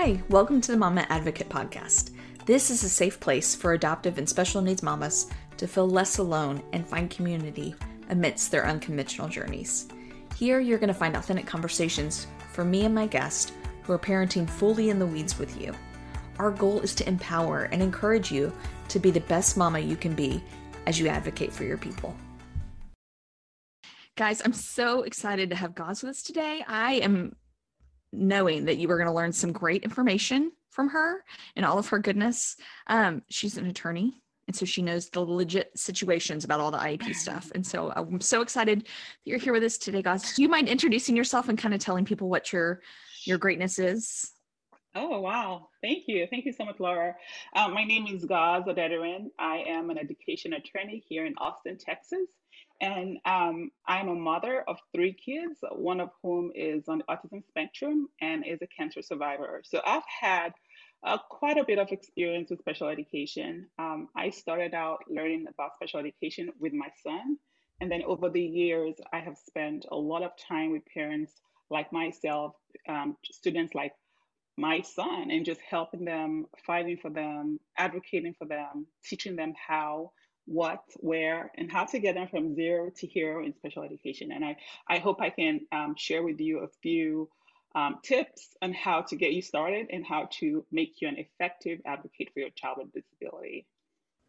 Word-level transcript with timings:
Hi, 0.00 0.22
welcome 0.28 0.60
to 0.60 0.70
the 0.70 0.78
Mama 0.78 1.04
Advocate 1.08 1.48
Podcast. 1.48 2.12
This 2.46 2.70
is 2.70 2.84
a 2.84 2.88
safe 2.88 3.18
place 3.18 3.56
for 3.56 3.72
adoptive 3.72 4.16
and 4.16 4.28
special 4.28 4.62
needs 4.62 4.80
mamas 4.80 5.28
to 5.56 5.66
feel 5.66 5.88
less 5.88 6.18
alone 6.18 6.62
and 6.72 6.86
find 6.86 7.10
community 7.10 7.74
amidst 8.08 8.52
their 8.52 8.64
unconventional 8.64 9.26
journeys. 9.26 9.88
Here, 10.36 10.60
you're 10.60 10.78
going 10.78 10.86
to 10.86 10.94
find 10.94 11.16
authentic 11.16 11.48
conversations 11.48 12.28
from 12.52 12.70
me 12.70 12.84
and 12.84 12.94
my 12.94 13.08
guest 13.08 13.54
who 13.82 13.92
are 13.92 13.98
parenting 13.98 14.48
fully 14.48 14.90
in 14.90 15.00
the 15.00 15.06
weeds 15.06 15.36
with 15.36 15.60
you. 15.60 15.74
Our 16.38 16.52
goal 16.52 16.78
is 16.78 16.94
to 16.94 17.08
empower 17.08 17.64
and 17.64 17.82
encourage 17.82 18.30
you 18.30 18.52
to 18.90 19.00
be 19.00 19.10
the 19.10 19.18
best 19.22 19.56
mama 19.56 19.80
you 19.80 19.96
can 19.96 20.14
be 20.14 20.40
as 20.86 21.00
you 21.00 21.08
advocate 21.08 21.52
for 21.52 21.64
your 21.64 21.76
people. 21.76 22.14
Guys, 24.16 24.42
I'm 24.44 24.52
so 24.52 25.02
excited 25.02 25.50
to 25.50 25.56
have 25.56 25.74
Goz 25.74 26.04
with 26.04 26.10
us 26.10 26.22
today. 26.22 26.64
I 26.68 26.94
am 26.94 27.34
knowing 28.12 28.64
that 28.66 28.78
you 28.78 28.88
were 28.88 28.96
going 28.96 29.08
to 29.08 29.14
learn 29.14 29.32
some 29.32 29.52
great 29.52 29.84
information 29.84 30.52
from 30.70 30.88
her 30.88 31.24
and 31.56 31.64
all 31.64 31.78
of 31.78 31.88
her 31.88 31.98
goodness. 31.98 32.56
Um, 32.86 33.22
she's 33.28 33.56
an 33.56 33.66
attorney, 33.66 34.22
and 34.46 34.56
so 34.56 34.64
she 34.64 34.82
knows 34.82 35.10
the 35.10 35.20
legit 35.20 35.70
situations 35.76 36.44
about 36.44 36.60
all 36.60 36.70
the 36.70 36.78
IEP 36.78 37.14
stuff. 37.14 37.50
And 37.54 37.66
so 37.66 37.92
I'm 37.94 38.20
so 38.20 38.40
excited 38.40 38.80
that 38.80 38.88
you're 39.24 39.38
here 39.38 39.52
with 39.52 39.64
us 39.64 39.76
today, 39.76 40.02
guys. 40.02 40.34
Do 40.34 40.42
you 40.42 40.48
mind 40.48 40.68
introducing 40.68 41.16
yourself 41.16 41.48
and 41.48 41.58
kind 41.58 41.74
of 41.74 41.80
telling 41.80 42.04
people 42.04 42.28
what 42.28 42.52
your 42.52 42.80
your 43.24 43.38
greatness 43.38 43.78
is? 43.78 44.32
Oh, 44.94 45.20
wow. 45.20 45.68
Thank 45.82 46.04
you. 46.08 46.26
Thank 46.28 46.44
you 46.44 46.52
so 46.52 46.64
much, 46.64 46.80
Laura. 46.80 47.14
Um, 47.54 47.74
my 47.74 47.84
name 47.84 48.06
is 48.06 48.24
Goz 48.24 48.64
Odediran. 48.64 49.26
I 49.38 49.64
am 49.68 49.90
an 49.90 49.98
education 49.98 50.54
attorney 50.54 51.04
here 51.06 51.26
in 51.26 51.34
Austin, 51.38 51.76
Texas. 51.78 52.26
And 52.80 53.18
um, 53.24 53.70
I'm 53.86 54.08
a 54.08 54.14
mother 54.14 54.64
of 54.68 54.78
three 54.94 55.12
kids, 55.12 55.58
one 55.72 56.00
of 56.00 56.10
whom 56.22 56.52
is 56.54 56.84
on 56.88 56.98
the 56.98 57.04
autism 57.04 57.42
spectrum 57.48 58.08
and 58.20 58.46
is 58.46 58.60
a 58.62 58.68
cancer 58.68 59.02
survivor. 59.02 59.62
So 59.64 59.80
I've 59.84 60.04
had 60.20 60.52
uh, 61.02 61.18
quite 61.28 61.58
a 61.58 61.64
bit 61.64 61.78
of 61.78 61.90
experience 61.90 62.50
with 62.50 62.60
special 62.60 62.88
education. 62.88 63.66
Um, 63.78 64.08
I 64.16 64.30
started 64.30 64.74
out 64.74 64.98
learning 65.08 65.46
about 65.48 65.74
special 65.74 66.00
education 66.00 66.50
with 66.60 66.72
my 66.72 66.88
son. 67.02 67.36
And 67.80 67.90
then 67.90 68.02
over 68.04 68.28
the 68.28 68.42
years, 68.42 68.96
I 69.12 69.20
have 69.20 69.36
spent 69.36 69.86
a 69.90 69.96
lot 69.96 70.22
of 70.22 70.32
time 70.48 70.72
with 70.72 70.82
parents 70.92 71.32
like 71.70 71.92
myself, 71.92 72.54
um, 72.88 73.16
students 73.24 73.74
like 73.74 73.92
my 74.56 74.80
son, 74.80 75.30
and 75.30 75.44
just 75.44 75.60
helping 75.60 76.04
them, 76.04 76.46
fighting 76.66 76.98
for 77.00 77.10
them, 77.10 77.60
advocating 77.76 78.34
for 78.36 78.46
them, 78.46 78.86
teaching 79.04 79.36
them 79.36 79.52
how 79.54 80.10
what, 80.48 80.82
where, 80.96 81.52
and 81.56 81.70
how 81.70 81.84
to 81.84 81.98
get 81.98 82.14
them 82.14 82.28
from 82.28 82.54
zero 82.54 82.90
to 82.96 83.06
hero 83.06 83.44
in 83.44 83.54
special 83.54 83.82
education. 83.82 84.32
And 84.32 84.44
I, 84.44 84.56
I 84.88 84.98
hope 84.98 85.20
I 85.20 85.30
can 85.30 85.60
um, 85.72 85.94
share 85.96 86.22
with 86.22 86.40
you 86.40 86.60
a 86.60 86.68
few 86.82 87.28
um, 87.74 87.98
tips 88.02 88.56
on 88.62 88.72
how 88.72 89.02
to 89.02 89.16
get 89.16 89.32
you 89.32 89.42
started 89.42 89.88
and 89.90 90.04
how 90.04 90.28
to 90.40 90.64
make 90.72 91.00
you 91.00 91.08
an 91.08 91.16
effective 91.16 91.80
advocate 91.84 92.30
for 92.32 92.40
your 92.40 92.50
child 92.50 92.78
with 92.78 92.92
disability. 92.92 93.66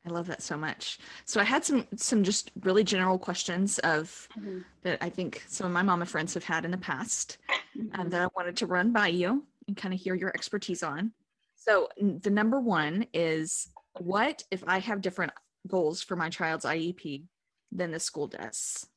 I 0.06 0.10
love 0.10 0.28
that 0.28 0.42
so 0.42 0.58
much. 0.58 1.00
So 1.26 1.42
I 1.42 1.44
had 1.44 1.64
some 1.66 1.86
some 1.96 2.24
just 2.24 2.52
really 2.62 2.84
general 2.84 3.20
questions 3.20 3.80
of 3.80 4.28
mm-hmm. 4.38 4.60
that 4.84 4.98
I 5.02 5.10
think 5.10 5.44
some 5.48 5.68
of 5.68 5.74
my 5.74 5.82
mama 5.82 6.06
friends 6.06 6.34
have 6.34 6.44
had 6.44 6.64
in 6.64 6.72
the 6.72 6.78
past 6.78 7.38
mm-hmm. 7.78 8.00
and 8.00 8.12
that 8.12 8.22
I 8.22 8.28
wanted 8.36 8.56
to 8.58 8.66
run 8.66 8.92
by 8.94 9.08
you 9.08 9.46
and 9.68 9.76
kind 9.76 9.94
of 9.94 10.00
hear 10.00 10.16
your 10.16 10.30
expertise 10.30 10.84
on. 10.84 11.12
So 11.56 11.90
the 12.00 12.30
number 12.30 12.60
one 12.62 13.06
is 13.14 13.70
what 14.00 14.44
if 14.52 14.64
I 14.66 14.80
have 14.80 15.02
different 15.02 15.34
goals 15.68 16.02
for 16.02 16.16
my 16.16 16.30
child's 16.30 16.66
IEP 16.66 17.24
than 17.72 17.92
the 17.92 18.00
school 18.00 18.28
does? 18.28 18.88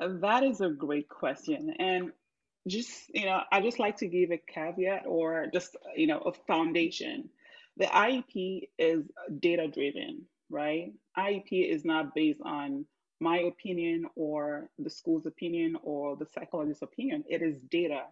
Uh, 0.00 0.08
that 0.20 0.42
is 0.42 0.60
a 0.60 0.68
great 0.68 1.08
question. 1.08 1.74
And 1.78 2.12
just, 2.66 3.14
you 3.14 3.26
know, 3.26 3.40
I 3.50 3.60
just 3.60 3.78
like 3.78 3.96
to 3.98 4.08
give 4.08 4.30
a 4.30 4.38
caveat 4.38 5.04
or 5.06 5.46
just, 5.52 5.76
you 5.96 6.06
know, 6.06 6.18
a 6.18 6.32
foundation. 6.32 7.28
The 7.76 7.86
IEP 7.86 8.68
is 8.78 9.04
data 9.38 9.68
driven, 9.68 10.22
right? 10.50 10.92
IEP 11.16 11.70
is 11.70 11.84
not 11.84 12.14
based 12.14 12.40
on 12.44 12.86
my 13.20 13.38
opinion 13.38 14.06
or 14.14 14.68
the 14.78 14.90
school's 14.90 15.26
opinion 15.26 15.76
or 15.82 16.16
the 16.16 16.26
psychologist's 16.26 16.82
opinion. 16.82 17.24
It 17.28 17.42
is 17.42 17.58
data. 17.70 18.02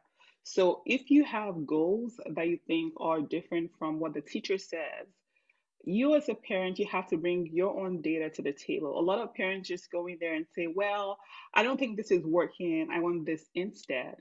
So 0.44 0.82
if 0.86 1.10
you 1.10 1.24
have 1.24 1.66
goals 1.66 2.20
that 2.26 2.46
you 2.46 2.58
think 2.66 2.94
are 2.98 3.20
different 3.20 3.70
from 3.78 3.98
what 3.98 4.14
the 4.14 4.20
teacher 4.20 4.58
says, 4.58 5.06
you 5.86 6.14
as 6.14 6.28
a 6.28 6.34
parent, 6.34 6.78
you 6.78 6.86
have 6.90 7.08
to 7.08 7.16
bring 7.16 7.48
your 7.52 7.78
own 7.78 8.00
data 8.00 8.30
to 8.30 8.42
the 8.42 8.52
table. 8.52 8.98
A 8.98 9.00
lot 9.00 9.18
of 9.18 9.34
parents 9.34 9.68
just 9.68 9.90
go 9.90 10.06
in 10.06 10.18
there 10.20 10.34
and 10.34 10.46
say, 10.54 10.66
well, 10.66 11.18
I 11.52 11.62
don't 11.62 11.78
think 11.78 11.96
this 11.96 12.10
is 12.10 12.24
working. 12.24 12.88
I 12.92 13.00
want 13.00 13.26
this 13.26 13.44
instead. 13.54 14.16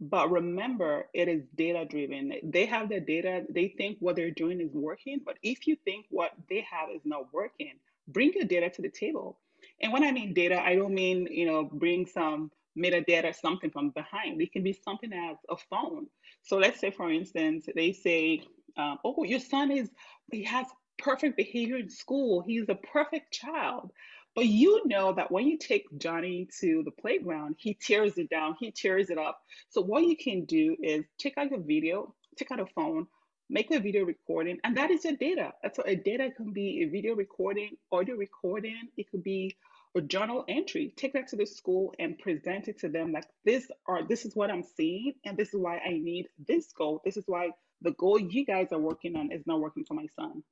But 0.00 0.30
remember, 0.30 1.06
it 1.14 1.28
is 1.28 1.42
data 1.56 1.86
driven. 1.86 2.32
They 2.42 2.66
have 2.66 2.90
the 2.90 3.00
data, 3.00 3.44
they 3.48 3.68
think 3.68 3.96
what 4.00 4.14
they're 4.16 4.30
doing 4.30 4.60
is 4.60 4.74
working. 4.74 5.20
But 5.24 5.38
if 5.42 5.66
you 5.66 5.76
think 5.84 6.06
what 6.10 6.32
they 6.50 6.66
have 6.70 6.90
is 6.94 7.00
not 7.04 7.32
working, 7.32 7.72
bring 8.08 8.32
your 8.34 8.44
data 8.44 8.68
to 8.70 8.82
the 8.82 8.90
table. 8.90 9.38
And 9.80 9.92
when 9.92 10.04
I 10.04 10.12
mean 10.12 10.34
data, 10.34 10.60
I 10.62 10.76
don't 10.76 10.94
mean, 10.94 11.26
you 11.30 11.46
know, 11.46 11.64
bring 11.64 12.06
some 12.06 12.50
metadata, 12.76 13.34
something 13.34 13.70
from 13.70 13.90
behind. 13.90 14.40
It 14.40 14.52
can 14.52 14.62
be 14.62 14.74
something 14.74 15.12
as 15.12 15.38
a 15.48 15.56
phone. 15.56 16.06
So 16.42 16.58
let's 16.58 16.78
say, 16.78 16.90
for 16.90 17.10
instance, 17.10 17.66
they 17.74 17.92
say, 17.92 18.42
um, 18.76 18.98
oh, 19.02 19.24
your 19.24 19.40
son 19.40 19.70
is, 19.70 19.88
he 20.30 20.44
has 20.44 20.66
perfect 20.98 21.36
behavior 21.36 21.76
in 21.76 21.90
school. 21.90 22.42
He's 22.46 22.68
a 22.68 22.74
perfect 22.74 23.32
child. 23.32 23.92
But 24.36 24.46
you 24.46 24.82
know 24.84 25.14
that 25.14 25.32
when 25.32 25.46
you 25.46 25.56
take 25.56 25.86
Johnny 25.96 26.46
to 26.60 26.82
the 26.84 26.90
playground, 26.90 27.56
he 27.58 27.72
tears 27.72 28.18
it 28.18 28.28
down, 28.28 28.54
he 28.60 28.70
tears 28.70 29.08
it 29.08 29.16
up. 29.16 29.40
So, 29.70 29.80
what 29.80 30.04
you 30.04 30.14
can 30.14 30.44
do 30.44 30.76
is 30.82 31.06
take 31.16 31.38
out 31.38 31.50
your 31.50 31.60
video, 31.60 32.14
take 32.36 32.52
out 32.52 32.60
a 32.60 32.66
phone, 32.66 33.06
make 33.48 33.70
a 33.70 33.80
video 33.80 34.04
recording, 34.04 34.58
and 34.62 34.76
that 34.76 34.90
is 34.90 35.04
your 35.04 35.16
data. 35.16 35.54
So, 35.72 35.82
a 35.86 35.96
data 35.96 36.30
can 36.36 36.52
be 36.52 36.82
a 36.82 36.90
video 36.90 37.14
recording, 37.14 37.78
audio 37.90 38.14
recording, 38.16 38.88
it 38.98 39.10
could 39.10 39.24
be 39.24 39.56
a 39.96 40.02
journal 40.02 40.44
entry. 40.48 40.92
Take 40.96 41.14
that 41.14 41.28
to 41.28 41.36
the 41.36 41.46
school 41.46 41.94
and 41.98 42.18
present 42.18 42.68
it 42.68 42.78
to 42.80 42.90
them 42.90 43.12
like 43.12 43.24
this 43.46 43.70
or 43.86 44.02
this 44.02 44.26
is 44.26 44.36
what 44.36 44.50
I'm 44.50 44.64
seeing, 44.64 45.14
and 45.24 45.38
this 45.38 45.54
is 45.54 45.60
why 45.60 45.78
I 45.78 45.92
need 45.92 46.28
this 46.46 46.72
goal. 46.72 47.00
This 47.06 47.16
is 47.16 47.24
why 47.26 47.52
the 47.80 47.92
goal 47.92 48.18
you 48.18 48.44
guys 48.44 48.68
are 48.72 48.78
working 48.78 49.16
on 49.16 49.32
is 49.32 49.46
not 49.46 49.60
working 49.60 49.84
for 49.84 49.94
my 49.94 50.08
son 50.14 50.42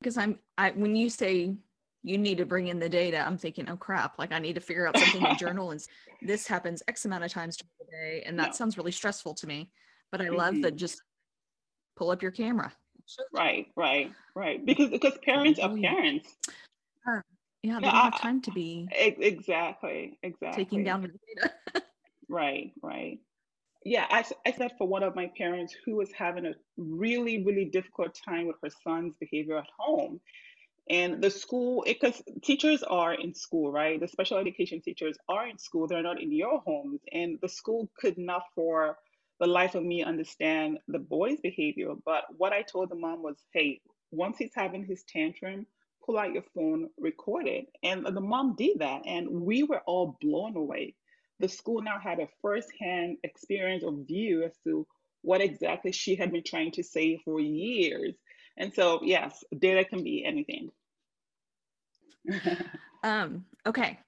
because 0.00 0.16
I'm 0.16 0.38
I 0.58 0.70
when 0.70 0.96
you 0.96 1.10
say 1.10 1.56
you 2.02 2.18
need 2.18 2.38
to 2.38 2.46
bring 2.46 2.68
in 2.68 2.78
the 2.78 2.88
data, 2.88 3.24
I'm 3.26 3.36
thinking, 3.36 3.68
oh 3.68 3.76
crap, 3.76 4.18
like 4.18 4.32
I 4.32 4.38
need 4.38 4.54
to 4.54 4.60
figure 4.60 4.86
out 4.86 4.96
something 4.96 5.26
in 5.26 5.36
journal 5.36 5.72
and 5.72 5.80
this 6.22 6.46
happens 6.46 6.82
X 6.86 7.04
amount 7.04 7.24
of 7.24 7.32
times 7.32 7.56
during 7.56 7.72
the 7.80 7.96
day. 7.96 8.22
And 8.26 8.38
that 8.38 8.48
no. 8.48 8.52
sounds 8.52 8.78
really 8.78 8.92
stressful 8.92 9.34
to 9.34 9.46
me. 9.46 9.70
But 10.12 10.20
I 10.20 10.28
love 10.28 10.54
mm-hmm. 10.54 10.62
that 10.62 10.76
just 10.76 11.02
pull 11.96 12.10
up 12.10 12.22
your 12.22 12.30
camera. 12.30 12.72
Right, 13.32 13.66
right, 13.76 14.12
right. 14.34 14.64
Because 14.64 14.90
because 14.90 15.18
parents 15.24 15.58
are 15.58 15.76
parents. 15.76 16.36
Uh, 17.08 17.20
yeah, 17.62 17.80
they 17.80 17.86
don't 17.86 17.94
have 17.94 18.20
time 18.20 18.40
to 18.42 18.52
be 18.52 18.88
exactly, 18.92 20.18
exactly 20.22 20.64
taking 20.64 20.84
down 20.84 21.02
the 21.02 21.08
data. 21.08 21.84
right, 22.28 22.72
right 22.82 23.18
yeah, 23.86 24.04
I, 24.10 24.50
said 24.50 24.72
for 24.76 24.88
one 24.88 25.04
of 25.04 25.14
my 25.14 25.30
parents 25.38 25.72
who 25.84 25.94
was 25.94 26.10
having 26.10 26.44
a 26.44 26.54
really, 26.76 27.44
really 27.44 27.66
difficult 27.66 28.18
time 28.28 28.48
with 28.48 28.56
her 28.60 28.70
son's 28.82 29.14
behavior 29.20 29.58
at 29.58 29.68
home. 29.78 30.20
And 30.90 31.22
the 31.22 31.30
school, 31.30 31.84
because 31.86 32.20
teachers 32.42 32.82
are 32.82 33.14
in 33.14 33.32
school, 33.32 33.70
right? 33.70 34.00
The 34.00 34.08
special 34.08 34.38
education 34.38 34.80
teachers 34.80 35.16
are 35.28 35.46
in 35.46 35.58
school, 35.58 35.86
they're 35.86 36.02
not 36.02 36.20
in 36.20 36.32
your 36.32 36.58
homes. 36.66 37.00
And 37.12 37.38
the 37.40 37.48
school 37.48 37.88
could 37.96 38.18
not, 38.18 38.42
for 38.56 38.98
the 39.38 39.46
life 39.46 39.76
of 39.76 39.84
me, 39.84 40.02
understand 40.02 40.78
the 40.88 40.98
boy's 40.98 41.40
behavior. 41.40 41.92
But 42.04 42.24
what 42.36 42.52
I 42.52 42.62
told 42.62 42.90
the 42.90 42.96
mom 42.96 43.22
was, 43.22 43.36
hey, 43.52 43.82
once 44.10 44.36
he's 44.38 44.54
having 44.54 44.84
his 44.84 45.04
tantrum, 45.04 45.64
pull 46.04 46.18
out 46.18 46.32
your 46.32 46.44
phone, 46.56 46.88
record 46.98 47.46
it. 47.46 47.66
And 47.84 48.04
the 48.04 48.20
mom 48.20 48.56
did 48.58 48.80
that. 48.80 49.02
And 49.06 49.28
we 49.30 49.62
were 49.62 49.82
all 49.86 50.18
blown 50.20 50.56
away 50.56 50.96
the 51.40 51.48
school 51.48 51.82
now 51.82 51.98
had 51.98 52.18
a 52.18 52.28
firsthand 52.40 53.18
experience 53.22 53.84
or 53.84 53.92
view 53.92 54.42
as 54.44 54.56
to 54.64 54.86
what 55.22 55.40
exactly 55.40 55.92
she 55.92 56.14
had 56.14 56.32
been 56.32 56.44
trying 56.44 56.70
to 56.72 56.82
say 56.82 57.18
for 57.24 57.40
years. 57.40 58.14
And 58.56 58.72
so, 58.72 59.00
yes, 59.02 59.44
data 59.58 59.84
can 59.84 60.02
be 60.02 60.24
anything. 60.24 60.70
um, 63.02 63.44
okay. 63.66 63.98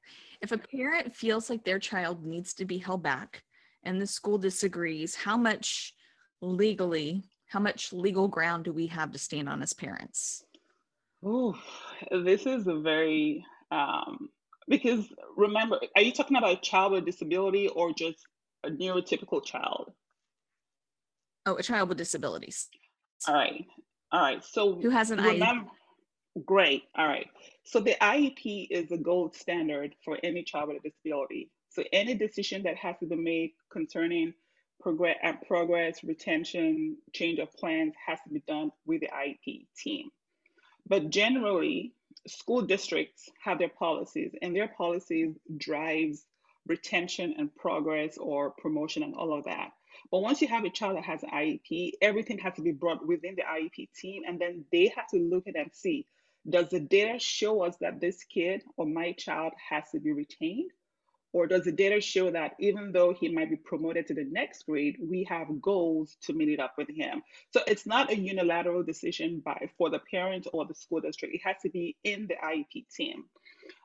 If 0.40 0.52
a 0.52 0.58
parent 0.58 1.14
feels 1.14 1.50
like 1.50 1.64
their 1.64 1.78
child 1.78 2.24
needs 2.24 2.54
to 2.54 2.64
be 2.64 2.78
held 2.78 3.02
back 3.02 3.42
and 3.82 4.00
the 4.00 4.06
school 4.06 4.38
disagrees, 4.38 5.14
how 5.14 5.36
much 5.36 5.92
legally, 6.40 7.24
how 7.48 7.60
much 7.60 7.92
legal 7.92 8.28
ground 8.28 8.64
do 8.64 8.72
we 8.72 8.86
have 8.86 9.12
to 9.12 9.18
stand 9.18 9.48
on 9.48 9.62
as 9.62 9.72
parents? 9.72 10.44
Oh, 11.24 11.58
this 12.10 12.46
is 12.46 12.68
a 12.68 12.76
very 12.76 13.44
um, 13.70 14.30
because 14.68 15.06
remember, 15.36 15.80
are 15.96 16.02
you 16.02 16.12
talking 16.12 16.36
about 16.36 16.52
a 16.52 16.60
child 16.60 16.92
with 16.92 17.06
disability 17.06 17.68
or 17.68 17.92
just 17.92 18.18
a 18.64 18.70
neurotypical 18.70 19.44
child? 19.44 19.92
Oh, 21.46 21.56
a 21.56 21.62
child 21.62 21.88
with 21.88 21.98
disabilities. 21.98 22.68
All 23.26 23.34
right. 23.34 23.64
All 24.12 24.20
right. 24.20 24.44
So 24.44 24.80
who 24.80 24.90
has 24.90 25.10
an 25.10 25.20
remember, 25.20 25.70
IEP? 26.36 26.44
Great. 26.44 26.84
All 26.96 27.06
right. 27.06 27.26
So 27.64 27.80
the 27.80 27.96
IEP 28.00 28.68
is 28.70 28.92
a 28.92 28.98
gold 28.98 29.34
standard 29.34 29.94
for 30.04 30.18
any 30.22 30.42
child 30.42 30.68
with 30.68 30.78
a 30.78 30.88
disability. 30.88 31.50
So 31.70 31.84
any 31.92 32.14
decision 32.14 32.62
that 32.64 32.76
has 32.76 32.96
to 33.00 33.06
be 33.06 33.16
made 33.16 33.52
concerning 33.70 34.34
progress, 34.80 35.16
uh, 35.24 35.32
progress, 35.46 36.02
retention, 36.04 36.96
change 37.12 37.38
of 37.38 37.52
plans 37.54 37.94
has 38.06 38.18
to 38.26 38.32
be 38.32 38.42
done 38.46 38.70
with 38.86 39.00
the 39.00 39.08
IEP 39.08 39.66
team. 39.76 40.08
But 40.86 41.10
generally, 41.10 41.94
school 42.28 42.62
districts 42.62 43.28
have 43.42 43.58
their 43.58 43.68
policies, 43.68 44.34
and 44.42 44.54
their 44.54 44.68
policies 44.68 45.34
drives 45.56 46.24
retention 46.66 47.34
and 47.38 47.54
progress 47.56 48.18
or 48.18 48.50
promotion 48.50 49.02
and 49.02 49.14
all 49.14 49.32
of 49.32 49.44
that. 49.44 49.72
But 50.10 50.20
once 50.20 50.40
you 50.40 50.48
have 50.48 50.64
a 50.64 50.70
child 50.70 50.96
that 50.96 51.04
has 51.04 51.22
an 51.22 51.30
IEP, 51.30 51.92
everything 52.00 52.38
has 52.38 52.54
to 52.54 52.62
be 52.62 52.72
brought 52.72 53.06
within 53.06 53.34
the 53.36 53.42
IEP 53.42 53.88
team, 53.94 54.22
and 54.26 54.38
then 54.38 54.64
they 54.70 54.92
have 54.94 55.08
to 55.08 55.18
look 55.18 55.46
at 55.46 55.56
and 55.56 55.70
see 55.72 56.06
does 56.48 56.70
the 56.70 56.80
data 56.80 57.18
show 57.18 57.62
us 57.62 57.76
that 57.80 58.00
this 58.00 58.24
kid 58.24 58.62
or 58.76 58.86
my 58.86 59.12
child 59.12 59.52
has 59.68 59.90
to 59.90 60.00
be 60.00 60.12
retained? 60.12 60.70
Or 61.32 61.46
does 61.46 61.64
the 61.64 61.72
data 61.72 62.00
show 62.00 62.30
that 62.30 62.54
even 62.58 62.92
though 62.92 63.12
he 63.12 63.28
might 63.28 63.50
be 63.50 63.56
promoted 63.56 64.06
to 64.06 64.14
the 64.14 64.24
next 64.24 64.64
grade, 64.66 64.96
we 65.00 65.24
have 65.24 65.60
goals 65.60 66.16
to 66.22 66.32
meet 66.32 66.48
it 66.48 66.60
up 66.60 66.74
with 66.78 66.88
him? 66.88 67.22
So 67.52 67.60
it's 67.66 67.86
not 67.86 68.10
a 68.10 68.18
unilateral 68.18 68.82
decision 68.82 69.42
by 69.44 69.70
for 69.76 69.90
the 69.90 70.00
parent 70.10 70.46
or 70.52 70.64
the 70.66 70.74
school 70.74 71.00
district. 71.00 71.34
It 71.34 71.42
has 71.44 71.56
to 71.62 71.70
be 71.70 71.96
in 72.02 72.28
the 72.28 72.34
IEP 72.34 72.86
team. 72.94 73.24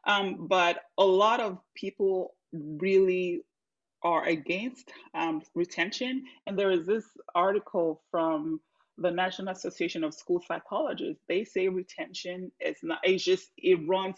Um, 0.06 0.48
but 0.48 0.84
a 0.98 1.04
lot 1.04 1.42
of 1.42 1.58
people 1.76 2.36
really 2.54 3.44
are 4.04 4.26
against 4.26 4.92
um, 5.14 5.42
retention. 5.56 6.26
And 6.46 6.58
there 6.58 6.72
is 6.72 6.86
this 6.86 7.06
article 7.34 8.02
from 8.12 8.60
the 8.98 9.10
National 9.10 9.50
Association 9.50 10.04
of 10.04 10.14
School 10.14 10.42
Psychologists, 10.48 11.24
they 11.28 11.44
say 11.44 11.68
retention 11.68 12.52
is 12.60 12.78
not, 12.84 13.00
it's 13.04 13.24
just, 13.24 13.50
it 13.58 13.80
runs 13.88 14.18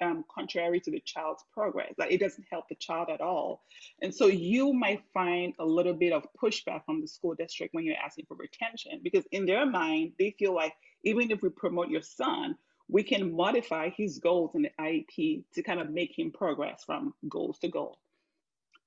um, 0.00 0.24
contrary 0.32 0.80
to 0.80 0.90
the 0.90 1.00
child's 1.00 1.44
progress. 1.52 1.94
Like 1.98 2.12
it 2.12 2.20
doesn't 2.20 2.46
help 2.50 2.68
the 2.68 2.76
child 2.76 3.08
at 3.12 3.20
all. 3.20 3.62
And 4.02 4.14
so 4.14 4.26
you 4.26 4.72
might 4.72 5.02
find 5.12 5.54
a 5.58 5.64
little 5.64 5.94
bit 5.94 6.12
of 6.12 6.26
pushback 6.40 6.84
from 6.84 7.00
the 7.00 7.08
school 7.08 7.34
district 7.34 7.74
when 7.74 7.84
you're 7.84 7.96
asking 7.96 8.26
for 8.26 8.36
retention, 8.36 9.00
because 9.02 9.24
in 9.32 9.46
their 9.46 9.66
mind, 9.66 10.12
they 10.18 10.34
feel 10.38 10.54
like 10.54 10.74
even 11.02 11.30
if 11.30 11.42
we 11.42 11.48
promote 11.48 11.88
your 11.88 12.02
son, 12.02 12.56
we 12.88 13.02
can 13.02 13.34
modify 13.34 13.90
his 13.90 14.18
goals 14.18 14.54
in 14.54 14.62
the 14.62 14.70
IEP 14.78 15.42
to 15.54 15.62
kind 15.62 15.80
of 15.80 15.90
make 15.90 16.16
him 16.16 16.30
progress 16.30 16.84
from 16.84 17.14
goals 17.28 17.58
to 17.60 17.68
goal. 17.68 17.98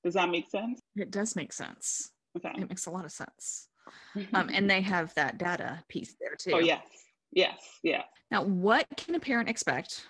Does 0.04 0.14
that 0.14 0.30
make 0.30 0.48
sense? 0.48 0.80
It 0.96 1.10
does 1.10 1.36
make 1.36 1.52
sense. 1.52 2.12
Okay. 2.36 2.52
It 2.56 2.68
makes 2.68 2.86
a 2.86 2.90
lot 2.90 3.04
of 3.04 3.12
sense 3.12 3.67
um, 4.34 4.48
and 4.52 4.68
they 4.68 4.80
have 4.80 5.14
that 5.14 5.38
data 5.38 5.82
piece 5.88 6.14
there 6.20 6.34
too. 6.36 6.52
Oh 6.54 6.58
yes, 6.58 6.86
yes, 7.32 7.78
yeah. 7.82 8.02
Now, 8.30 8.42
what 8.42 8.86
can 8.96 9.14
a 9.14 9.20
parent 9.20 9.48
expect 9.48 10.06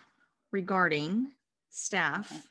regarding 0.50 1.32
staff 1.70 2.48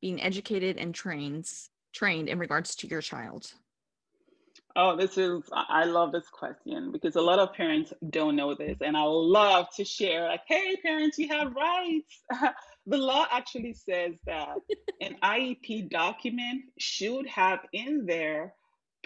being 0.00 0.22
educated 0.22 0.76
and 0.76 0.94
trains 0.94 1.70
trained 1.92 2.28
in 2.28 2.38
regards 2.38 2.74
to 2.76 2.86
your 2.86 3.00
child? 3.00 3.52
Oh, 4.76 4.96
this 4.96 5.18
is, 5.18 5.42
I 5.52 5.84
love 5.86 6.12
this 6.12 6.28
question 6.28 6.92
because 6.92 7.16
a 7.16 7.20
lot 7.20 7.40
of 7.40 7.52
parents 7.52 7.92
don't 8.10 8.36
know 8.36 8.54
this. 8.54 8.78
And 8.80 8.96
I 8.96 9.02
love 9.02 9.66
to 9.76 9.84
share, 9.84 10.28
like, 10.28 10.42
hey, 10.46 10.76
parents, 10.76 11.18
you 11.18 11.26
have 11.28 11.52
rights. 11.54 12.22
the 12.86 12.98
law 12.98 13.26
actually 13.32 13.72
says 13.72 14.14
that 14.26 14.54
an 15.00 15.16
IEP 15.22 15.90
document 15.90 16.62
should 16.78 17.26
have 17.26 17.60
in 17.72 18.06
there 18.06 18.54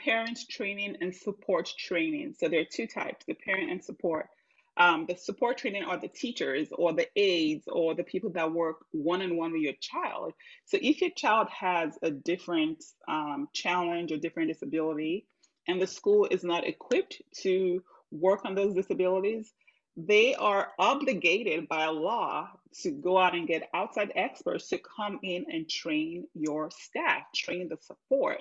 parents 0.04 0.46
training 0.46 0.96
and 1.00 1.14
support 1.14 1.70
training. 1.78 2.34
So 2.38 2.48
there 2.48 2.60
are 2.60 2.70
two 2.70 2.86
types, 2.86 3.24
the 3.26 3.34
parent 3.34 3.70
and 3.70 3.82
support. 3.82 4.28
Um, 4.76 5.04
the 5.06 5.16
support 5.16 5.58
training 5.58 5.84
are 5.84 5.98
the 5.98 6.08
teachers 6.08 6.68
or 6.72 6.94
the 6.94 7.06
aides 7.14 7.64
or 7.66 7.94
the 7.94 8.04
people 8.04 8.30
that 8.30 8.52
work 8.52 8.76
one-on-one 8.92 9.52
with 9.52 9.60
your 9.60 9.74
child. 9.80 10.32
So 10.64 10.78
if 10.80 11.00
your 11.02 11.10
child 11.10 11.48
has 11.50 11.98
a 12.02 12.10
different 12.10 12.82
um, 13.06 13.48
challenge 13.52 14.12
or 14.12 14.16
different 14.16 14.48
disability 14.48 15.26
and 15.68 15.80
the 15.80 15.86
school 15.86 16.26
is 16.30 16.42
not 16.42 16.66
equipped 16.66 17.20
to 17.42 17.82
work 18.10 18.44
on 18.44 18.54
those 18.54 18.74
disabilities, 18.74 19.52
they 19.96 20.34
are 20.34 20.68
obligated 20.78 21.68
by 21.68 21.86
law 21.86 22.48
to 22.80 22.90
go 22.90 23.18
out 23.18 23.34
and 23.34 23.46
get 23.46 23.68
outside 23.74 24.10
experts 24.14 24.70
to 24.70 24.78
come 24.78 25.18
in 25.22 25.44
and 25.52 25.68
train 25.68 26.26
your 26.34 26.70
staff, 26.70 27.24
train 27.34 27.68
the 27.68 27.76
support. 27.76 28.40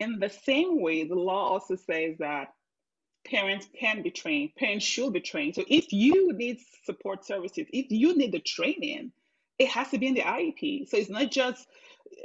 In 0.00 0.18
the 0.20 0.30
same 0.30 0.80
way, 0.80 1.04
the 1.04 1.14
law 1.14 1.48
also 1.50 1.76
says 1.76 2.16
that 2.18 2.52
parents 3.26 3.68
can 3.78 4.02
be 4.02 4.10
trained, 4.10 4.54
parents 4.56 4.84
should 4.84 5.12
be 5.12 5.20
trained. 5.20 5.54
So 5.54 5.64
if 5.68 5.92
you 5.92 6.32
need 6.32 6.60
support 6.84 7.24
services, 7.24 7.66
if 7.72 7.86
you 7.90 8.16
need 8.16 8.32
the 8.32 8.40
training, 8.40 9.12
it 9.58 9.68
has 9.68 9.90
to 9.90 9.98
be 9.98 10.06
in 10.06 10.14
the 10.14 10.22
IEP. 10.22 10.88
So 10.88 10.96
it's 10.96 11.10
not 11.10 11.30
just 11.30 11.66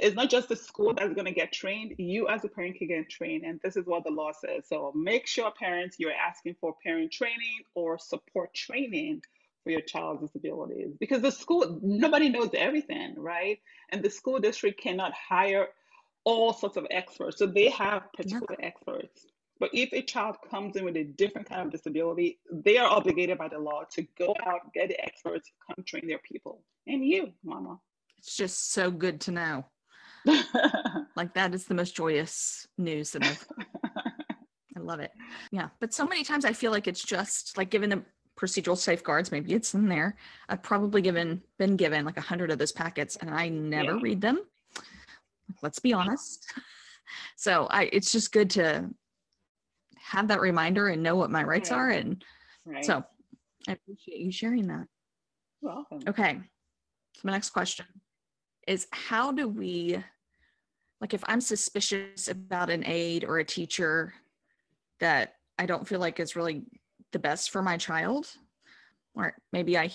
it's 0.00 0.16
not 0.16 0.30
just 0.30 0.48
the 0.48 0.56
school 0.56 0.94
that's 0.94 1.12
going 1.14 1.26
to 1.26 1.32
get 1.32 1.52
trained. 1.52 1.94
You 1.98 2.28
as 2.28 2.44
a 2.44 2.48
parent 2.48 2.76
can 2.76 2.88
get 2.88 3.10
trained, 3.10 3.44
and 3.44 3.60
this 3.62 3.76
is 3.76 3.86
what 3.86 4.04
the 4.04 4.10
law 4.10 4.32
says. 4.32 4.64
So 4.68 4.92
make 4.94 5.26
sure 5.26 5.50
parents 5.50 5.96
you're 5.98 6.12
asking 6.12 6.56
for 6.60 6.74
parent 6.82 7.12
training 7.12 7.64
or 7.74 7.98
support 7.98 8.54
training 8.54 9.22
for 9.62 9.70
your 9.70 9.80
child's 9.80 10.22
disabilities 10.22 10.92
because 11.00 11.22
the 11.22 11.32
school 11.32 11.80
nobody 11.82 12.28
knows 12.28 12.50
everything, 12.54 13.14
right? 13.18 13.58
And 13.90 14.02
the 14.02 14.10
school 14.10 14.38
district 14.38 14.80
cannot 14.80 15.12
hire 15.12 15.68
all 16.24 16.52
sorts 16.52 16.76
of 16.76 16.86
experts. 16.90 17.38
So 17.38 17.46
they 17.46 17.68
have 17.70 18.12
particular 18.12 18.56
yeah. 18.58 18.66
experts. 18.66 19.26
But 19.60 19.70
if 19.72 19.92
a 19.92 20.02
child 20.02 20.36
comes 20.50 20.76
in 20.76 20.84
with 20.84 20.96
a 20.96 21.04
different 21.04 21.48
kind 21.48 21.62
of 21.62 21.70
disability, 21.70 22.38
they 22.50 22.76
are 22.76 22.90
obligated 22.90 23.38
by 23.38 23.48
the 23.48 23.58
law 23.58 23.82
to 23.92 24.02
go 24.18 24.34
out, 24.44 24.72
get 24.74 24.88
the 24.88 25.00
experts, 25.02 25.52
come 25.66 25.84
train 25.86 26.08
their 26.08 26.18
people. 26.18 26.62
And 26.86 27.04
you, 27.04 27.32
mama. 27.44 27.78
It's 28.18 28.36
just 28.36 28.72
so 28.72 28.90
good 28.90 29.20
to 29.22 29.30
know. 29.30 29.66
like 31.16 31.34
that 31.34 31.54
is 31.54 31.66
the 31.66 31.74
most 31.74 31.94
joyous 31.94 32.66
news 32.78 33.10
that 33.12 33.22
I've 33.22 33.46
I 34.76 34.80
love 34.80 35.00
it. 35.00 35.12
Yeah. 35.52 35.68
But 35.80 35.94
so 35.94 36.06
many 36.06 36.24
times 36.24 36.44
I 36.44 36.52
feel 36.52 36.72
like 36.72 36.88
it's 36.88 37.02
just 37.02 37.56
like 37.56 37.70
given 37.70 37.90
the 37.90 38.02
procedural 38.36 38.76
safeguards, 38.76 39.30
maybe 39.30 39.52
it's 39.52 39.74
in 39.74 39.88
there. 39.88 40.16
I've 40.48 40.62
probably 40.62 41.00
given 41.00 41.42
been 41.58 41.76
given 41.76 42.04
like 42.04 42.16
a 42.16 42.22
hundred 42.22 42.50
of 42.50 42.58
those 42.58 42.72
packets 42.72 43.16
and 43.16 43.30
I 43.30 43.50
never 43.50 43.94
yeah. 43.94 44.00
read 44.02 44.20
them 44.20 44.40
let's 45.64 45.80
be 45.80 45.92
honest. 45.92 46.46
So 47.36 47.66
I 47.70 47.84
it's 47.92 48.12
just 48.12 48.32
good 48.32 48.50
to 48.50 48.88
have 49.98 50.28
that 50.28 50.40
reminder 50.40 50.88
and 50.88 51.02
know 51.02 51.16
what 51.16 51.30
my 51.30 51.42
rights 51.42 51.70
right. 51.70 51.76
are. 51.76 51.90
And 51.90 52.24
right. 52.64 52.84
so 52.84 53.04
I 53.68 53.72
appreciate 53.72 54.20
you 54.20 54.32
sharing 54.32 54.68
that. 54.68 54.86
You're 55.60 55.74
welcome. 55.74 56.00
Okay. 56.08 56.40
So 57.14 57.20
my 57.24 57.32
next 57.32 57.50
question 57.50 57.86
is 58.66 58.86
how 58.90 59.32
do 59.32 59.48
we 59.48 60.02
like 61.00 61.14
if 61.14 61.22
I'm 61.26 61.40
suspicious 61.40 62.28
about 62.28 62.70
an 62.70 62.84
aide 62.86 63.24
or 63.24 63.38
a 63.38 63.44
teacher 63.44 64.14
that 65.00 65.34
I 65.58 65.66
don't 65.66 65.86
feel 65.86 66.00
like 66.00 66.20
is 66.20 66.36
really 66.36 66.62
the 67.12 67.18
best 67.18 67.50
for 67.50 67.62
my 67.62 67.76
child, 67.76 68.26
or 69.14 69.36
maybe 69.52 69.76
I 69.76 69.90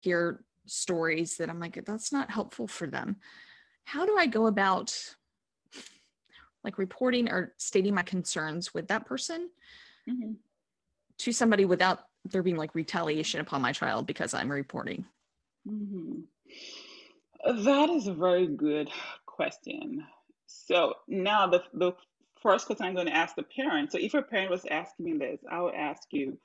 hear 0.00 0.44
stories 0.66 1.36
that 1.36 1.48
I'm 1.48 1.60
like, 1.60 1.82
that's 1.86 2.12
not 2.12 2.30
helpful 2.30 2.66
for 2.66 2.86
them 2.86 3.16
how 3.86 4.04
do 4.04 4.18
I 4.18 4.26
go 4.26 4.48
about 4.48 4.92
like 6.64 6.76
reporting 6.76 7.30
or 7.30 7.54
stating 7.56 7.94
my 7.94 8.02
concerns 8.02 8.74
with 8.74 8.88
that 8.88 9.06
person 9.06 9.48
mm-hmm. 10.10 10.32
to 11.18 11.32
somebody 11.32 11.64
without 11.64 12.00
there 12.24 12.42
being 12.42 12.56
like 12.56 12.74
retaliation 12.74 13.40
upon 13.40 13.62
my 13.62 13.70
child 13.70 14.06
because 14.06 14.34
I'm 14.34 14.50
reporting? 14.50 15.04
Mm-hmm. 15.66 17.64
That 17.64 17.90
is 17.90 18.08
a 18.08 18.12
very 18.12 18.48
good 18.48 18.90
question. 19.24 20.04
So 20.46 20.94
now 21.06 21.46
the 21.46 21.62
the 21.72 21.92
first 22.42 22.66
question 22.66 22.86
I'm 22.86 22.94
going 22.94 23.06
to 23.06 23.16
ask 23.16 23.36
the 23.36 23.44
parent. 23.44 23.92
So 23.92 23.98
if 23.98 24.14
a 24.14 24.22
parent 24.22 24.50
was 24.50 24.64
asking 24.68 25.06
me 25.06 25.16
this, 25.16 25.40
I 25.48 25.62
would 25.62 25.74
ask 25.74 26.02
you, 26.10 26.36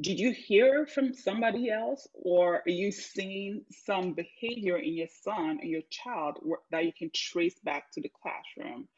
did 0.00 0.18
you 0.18 0.32
hear 0.32 0.86
from 0.86 1.14
somebody 1.14 1.70
else 1.70 2.08
or 2.14 2.56
are 2.56 2.70
you 2.70 2.90
seeing 2.90 3.62
some 3.70 4.12
behavior 4.12 4.76
in 4.78 4.94
your 4.94 5.08
son 5.22 5.58
or 5.62 5.64
your 5.64 5.82
child 5.90 6.38
that 6.70 6.84
you 6.84 6.92
can 6.92 7.10
trace 7.14 7.58
back 7.62 7.90
to 7.92 8.00
the 8.00 8.10
classroom? 8.22 8.88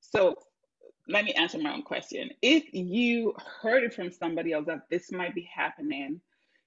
So 0.00 0.36
let 1.08 1.24
me 1.24 1.32
answer 1.32 1.58
my 1.58 1.74
own 1.74 1.82
question. 1.82 2.30
If 2.40 2.64
you 2.72 3.34
heard 3.60 3.82
it 3.82 3.94
from 3.94 4.12
somebody 4.12 4.52
else 4.52 4.66
that 4.66 4.88
this 4.90 5.10
might 5.10 5.34
be 5.34 5.48
happening 5.54 6.20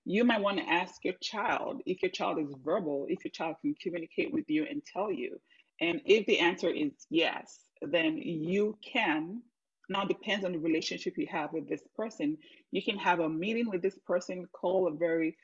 you 0.10 0.24
might 0.24 0.40
want 0.40 0.58
to 0.58 0.70
ask 0.70 1.04
your 1.04 1.16
child 1.22 1.82
if 1.86 2.02
your 2.02 2.12
child 2.12 2.40
is 2.40 2.56
verbal 2.64 3.06
if 3.10 3.26
your 3.26 3.32
child 3.32 3.58
can 3.62 3.76
communicate 3.82 4.32
with 4.32 4.46
you 4.50 4.66
and 4.70 4.82
tell 4.86 5.12
you. 5.12 5.38
And 5.82 6.00
if 6.06 6.26
the 6.26 6.40
answer 6.40 6.70
is 6.70 6.94
yes 7.10 7.60
then 7.82 8.18
you 8.18 8.78
can 8.82 9.42
now 9.90 10.06
depends 10.06 10.46
on 10.46 10.52
the 10.52 10.60
relationship 10.60 11.18
you 11.18 11.28
have 11.28 11.54
with 11.54 11.68
this 11.68 11.84
person. 11.96 12.38
You 12.72 12.82
can 12.82 12.98
have 12.98 13.20
a 13.20 13.30
meeting 13.30 13.70
with 13.70 13.82
this 13.82 13.98
person, 14.06 14.48
call 14.52 14.88
a 14.88 14.92
very 14.92 15.38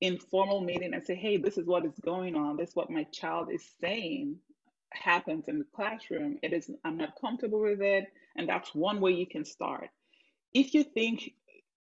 informal 0.00 0.60
meeting 0.60 0.94
and 0.94 1.04
say, 1.04 1.14
hey, 1.14 1.36
this 1.36 1.58
is 1.58 1.66
what 1.66 1.84
is 1.84 1.98
going 2.02 2.34
on. 2.34 2.56
This 2.56 2.70
is 2.70 2.76
what 2.76 2.90
my 2.90 3.04
child 3.12 3.50
is 3.52 3.64
saying 3.80 4.36
happens 4.92 5.44
in 5.48 5.58
the 5.58 5.66
classroom. 5.74 6.38
It 6.42 6.52
is, 6.52 6.70
I'm 6.84 6.96
not 6.96 7.20
comfortable 7.20 7.60
with 7.60 7.80
it. 7.82 8.06
And 8.36 8.48
that's 8.48 8.74
one 8.74 9.00
way 9.00 9.12
you 9.12 9.26
can 9.26 9.44
start. 9.44 9.90
If 10.54 10.74
you 10.74 10.82
think, 10.82 11.32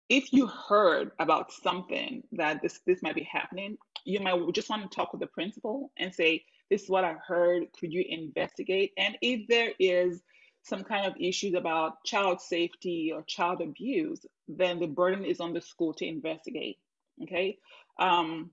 if 0.09 0.31
you 0.31 0.47
heard 0.47 1.11
about 1.19 1.51
something 1.51 2.23
that 2.31 2.61
this, 2.61 2.79
this 2.87 3.01
might 3.01 3.15
be 3.15 3.27
happening, 3.29 3.77
you 4.05 4.21
might 4.21 4.39
just 4.53 4.69
want 4.69 4.89
to 4.89 4.95
talk 4.95 5.11
with 5.11 5.19
the 5.19 5.27
principal 5.27 5.91
and 5.97 6.13
say, 6.13 6.45
this 6.69 6.83
is 6.83 6.89
what 6.89 7.03
I 7.03 7.15
heard. 7.25 7.63
Could 7.77 7.91
you 7.91 8.05
investigate? 8.07 8.93
And 8.97 9.17
if 9.21 9.47
there 9.47 9.71
is 9.79 10.21
some 10.67 10.83
kind 10.83 11.05
of 11.05 11.13
issues 11.19 11.53
about 11.53 12.03
child 12.03 12.41
safety 12.41 13.11
or 13.13 13.23
child 13.23 13.61
abuse, 13.61 14.25
then 14.47 14.79
the 14.79 14.87
burden 14.87 15.23
is 15.25 15.39
on 15.39 15.53
the 15.53 15.61
school 15.61 15.93
to 15.95 16.05
investigate. 16.05 16.77
Okay. 17.23 17.57
Um, 17.99 18.51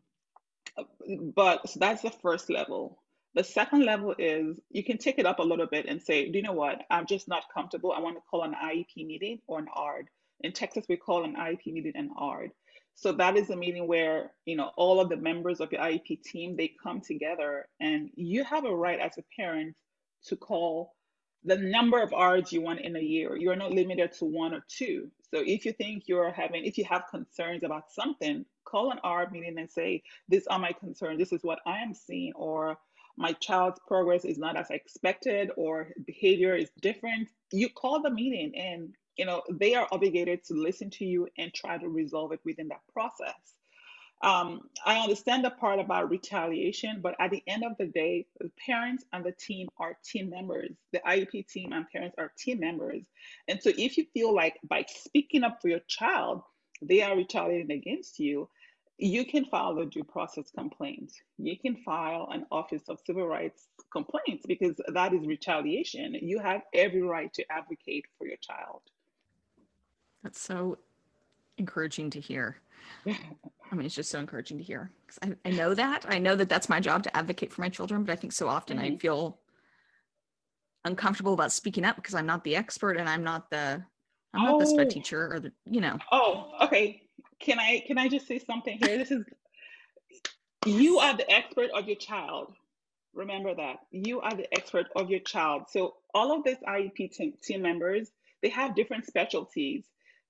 but 1.35 1.69
so 1.69 1.79
that's 1.81 2.03
the 2.03 2.11
first 2.11 2.51
level. 2.51 2.99
The 3.35 3.45
second 3.45 3.85
level 3.85 4.15
is 4.19 4.61
you 4.71 4.85
can 4.85 4.99
take 4.99 5.19
it 5.19 5.27
up 5.27 5.41
a 5.41 5.43
little 5.43 5.67
bit 5.67 5.87
and 5.87 6.01
say, 6.01 6.31
do 6.31 6.39
you 6.39 6.43
know 6.43 6.53
what? 6.53 6.83
I'm 6.91 7.07
just 7.07 7.27
not 7.27 7.45
comfortable. 7.53 7.93
I 7.93 8.01
want 8.01 8.17
to 8.17 8.23
call 8.31 8.45
an 8.45 8.55
IEP 8.55 9.07
meeting 9.07 9.41
or 9.49 9.59
an 9.59 9.67
ARD. 9.75 10.07
In 10.41 10.53
Texas, 10.53 10.87
we 10.89 10.97
call 10.97 11.25
an 11.25 11.35
IEP 11.35 11.67
meeting 11.67 11.93
an 11.97 12.11
ARD. 12.17 12.51
So 12.95 13.11
that 13.13 13.37
is 13.37 13.51
a 13.51 13.57
meeting 13.57 13.89
where, 13.89 14.31
you 14.45 14.57
know, 14.57 14.71
all 14.77 15.01
of 15.01 15.09
the 15.09 15.17
members 15.17 15.61
of 15.61 15.73
your 15.73 15.81
IEP 15.81 16.23
team, 16.23 16.57
they 16.57 16.75
come 16.81 17.01
together 17.01 17.67
and 17.81 18.09
you 18.15 18.45
have 18.45 18.65
a 18.65 18.75
right 18.75 19.01
as 19.01 19.19
a 19.19 19.25
parent 19.37 19.75
to 20.27 20.37
call 20.37 20.95
the 21.45 21.57
number 21.57 22.03
of 22.03 22.13
ARDs 22.13 22.53
you 22.53 22.63
want 22.63 22.81
in 22.81 22.97
a 22.97 23.01
year. 23.01 23.37
You're 23.37 23.57
not 23.57 23.73
limited 23.73 24.13
to 24.19 24.25
one 24.25 24.55
or 24.55 24.65
two. 24.69 25.11
So 25.31 25.43
if 25.45 25.65
you 25.65 25.73
think 25.73 26.05
you're 26.07 26.33
having, 26.33 26.65
if 26.65 26.79
you 26.79 26.85
have 26.85 27.05
concerns 27.11 27.65
about 27.65 27.91
something, 27.93 28.45
call 28.65 28.91
an 28.91 28.99
ARD 29.05 29.33
meeting 29.33 29.59
and 29.59 29.71
say, 29.71 30.03
these 30.29 30.47
are 30.47 30.59
my 30.59 30.73
concerns. 30.73 31.19
This 31.19 31.33
is 31.33 31.43
what 31.43 31.61
I 31.67 31.81
am 31.81 31.93
seeing, 31.93 32.33
or 32.35 32.79
my 33.17 33.33
child's 33.33 33.81
progress 33.87 34.25
is 34.25 34.39
not 34.39 34.57
as 34.57 34.71
expected, 34.71 35.51
or 35.57 35.89
behavior 36.07 36.57
is 36.57 36.71
different. 36.81 37.29
You 37.53 37.69
call 37.69 38.03
the 38.03 38.11
meeting 38.11 38.53
and 38.57 38.95
you 39.17 39.25
know 39.25 39.43
they 39.53 39.75
are 39.75 39.87
obligated 39.93 40.45
to 40.45 40.55
listen 40.55 40.91
to 40.91 41.05
you 41.05 41.29
and 41.39 41.55
try 41.55 41.79
to 41.79 41.89
resolve 41.89 42.33
it 42.33 42.41
within 42.45 42.69
that 42.69 42.81
process 42.93 43.55
um, 44.25 44.63
i 44.85 44.99
understand 44.99 45.45
the 45.45 45.51
part 45.51 45.79
about 45.79 46.11
retaliation 46.11 47.01
but 47.01 47.15
at 47.21 47.31
the 47.31 47.43
end 47.47 47.65
of 47.65 47.77
the 47.79 47.87
day 47.87 48.27
the 48.41 48.51
parents 48.67 49.05
and 49.13 49.25
the 49.25 49.33
team 49.33 49.69
are 49.79 49.97
team 50.05 50.31
members 50.31 50.71
the 50.93 51.01
iep 51.09 51.47
team 51.49 51.73
and 51.73 51.89
parents 51.91 52.15
are 52.19 52.33
team 52.39 52.61
members 52.61 53.05
and 53.49 53.63
so 53.63 53.71
if 53.77 53.97
you 53.97 54.07
feel 54.15 54.35
like 54.35 54.59
by 54.65 54.85
speaking 54.89 55.45
up 55.45 55.61
for 55.61 55.69
your 55.69 55.81
child 55.87 56.43
they 56.83 57.03
are 57.03 57.17
retaliating 57.17 57.71
against 57.71 58.19
you 58.19 58.49
you 58.99 59.25
can 59.25 59.45
file 59.47 59.77
a 59.79 59.87
due 59.87 60.05
process 60.05 60.51
complaint. 60.57 61.13
You 61.39 61.59
can 61.59 61.77
file 61.85 62.29
an 62.33 62.47
Office 62.53 62.83
of 62.89 63.01
Civil 63.05 63.27
Rights 63.27 63.67
complaint 63.93 64.43
because 64.47 64.81
that 64.93 65.13
is 65.13 65.27
retaliation. 65.27 66.15
You 66.15 66.39
have 66.39 66.63
every 66.73 67.03
right 67.03 67.33
to 67.35 67.45
advocate 67.51 68.05
for 68.19 68.27
your 68.27 68.37
child. 68.37 68.83
That's 70.23 70.41
so 70.41 70.79
encouraging 71.59 72.11
to 72.11 72.21
hear. 72.21 72.57
I 73.07 73.75
mean, 73.75 73.87
it's 73.87 73.95
just 73.95 74.11
so 74.11 74.19
encouraging 74.19 74.59
to 74.59 74.65
hear. 74.65 74.91
I, 75.23 75.33
I, 75.45 75.51
know 75.51 75.75
that. 75.75 76.05
I 76.09 76.19
know 76.19 76.37
that 76.37 76.49
that's 76.49 76.69
my 76.69 76.81
job 76.81 77.03
to 77.05 77.17
advocate 77.17 77.53
for 77.53 77.61
my 77.61 77.69
children, 77.69 78.05
but 78.05 78.13
I 78.13 78.17
think 78.17 78.33
so 78.33 78.49
often 78.49 78.79
mm-hmm. 78.79 78.95
I 78.95 78.99
feel 78.99 79.39
uncomfortable 80.85 81.33
about 81.33 81.53
speaking 81.53 81.85
up 81.85 81.97
because 81.97 82.15
I'm 82.15 82.27
not 82.27 82.45
the 82.45 82.57
expert 82.57 82.97
and 82.97 83.09
I'm 83.09 83.25
not 83.25 83.51
the 83.51 83.83
I'm 84.35 84.43
oh. 84.43 84.51
not 84.53 84.61
the 84.61 84.67
SPED 84.67 84.91
teacher 84.91 85.33
or 85.33 85.41
the 85.41 85.53
you 85.65 85.81
know. 85.81 85.99
Oh, 86.13 86.53
okay. 86.63 87.03
Can 87.41 87.59
I 87.59 87.83
can 87.87 87.99
I 87.99 88.09
just 88.09 88.27
say 88.27 88.39
something 88.39 88.79
here? 88.79 88.99
This 88.99 89.11
is 89.11 89.25
you 90.67 90.99
are 90.99 91.17
the 91.17 91.31
expert 91.31 91.71
of 91.75 91.87
your 91.87 91.97
child. 91.97 92.55
Remember 93.13 93.55
that. 93.55 93.77
You 93.91 94.21
are 94.21 94.35
the 94.35 94.53
expert 94.53 94.87
of 94.97 95.11
your 95.11 95.21
child. 95.21 95.65
So 95.69 95.95
all 96.15 96.37
of 96.37 96.45
these 96.45 96.57
IEP 96.67 97.13
team, 97.13 97.35
team 97.43 97.63
members, 97.63 98.11
they 98.43 98.49
have 98.49 98.75
different 98.75 99.07
specialties 99.07 99.85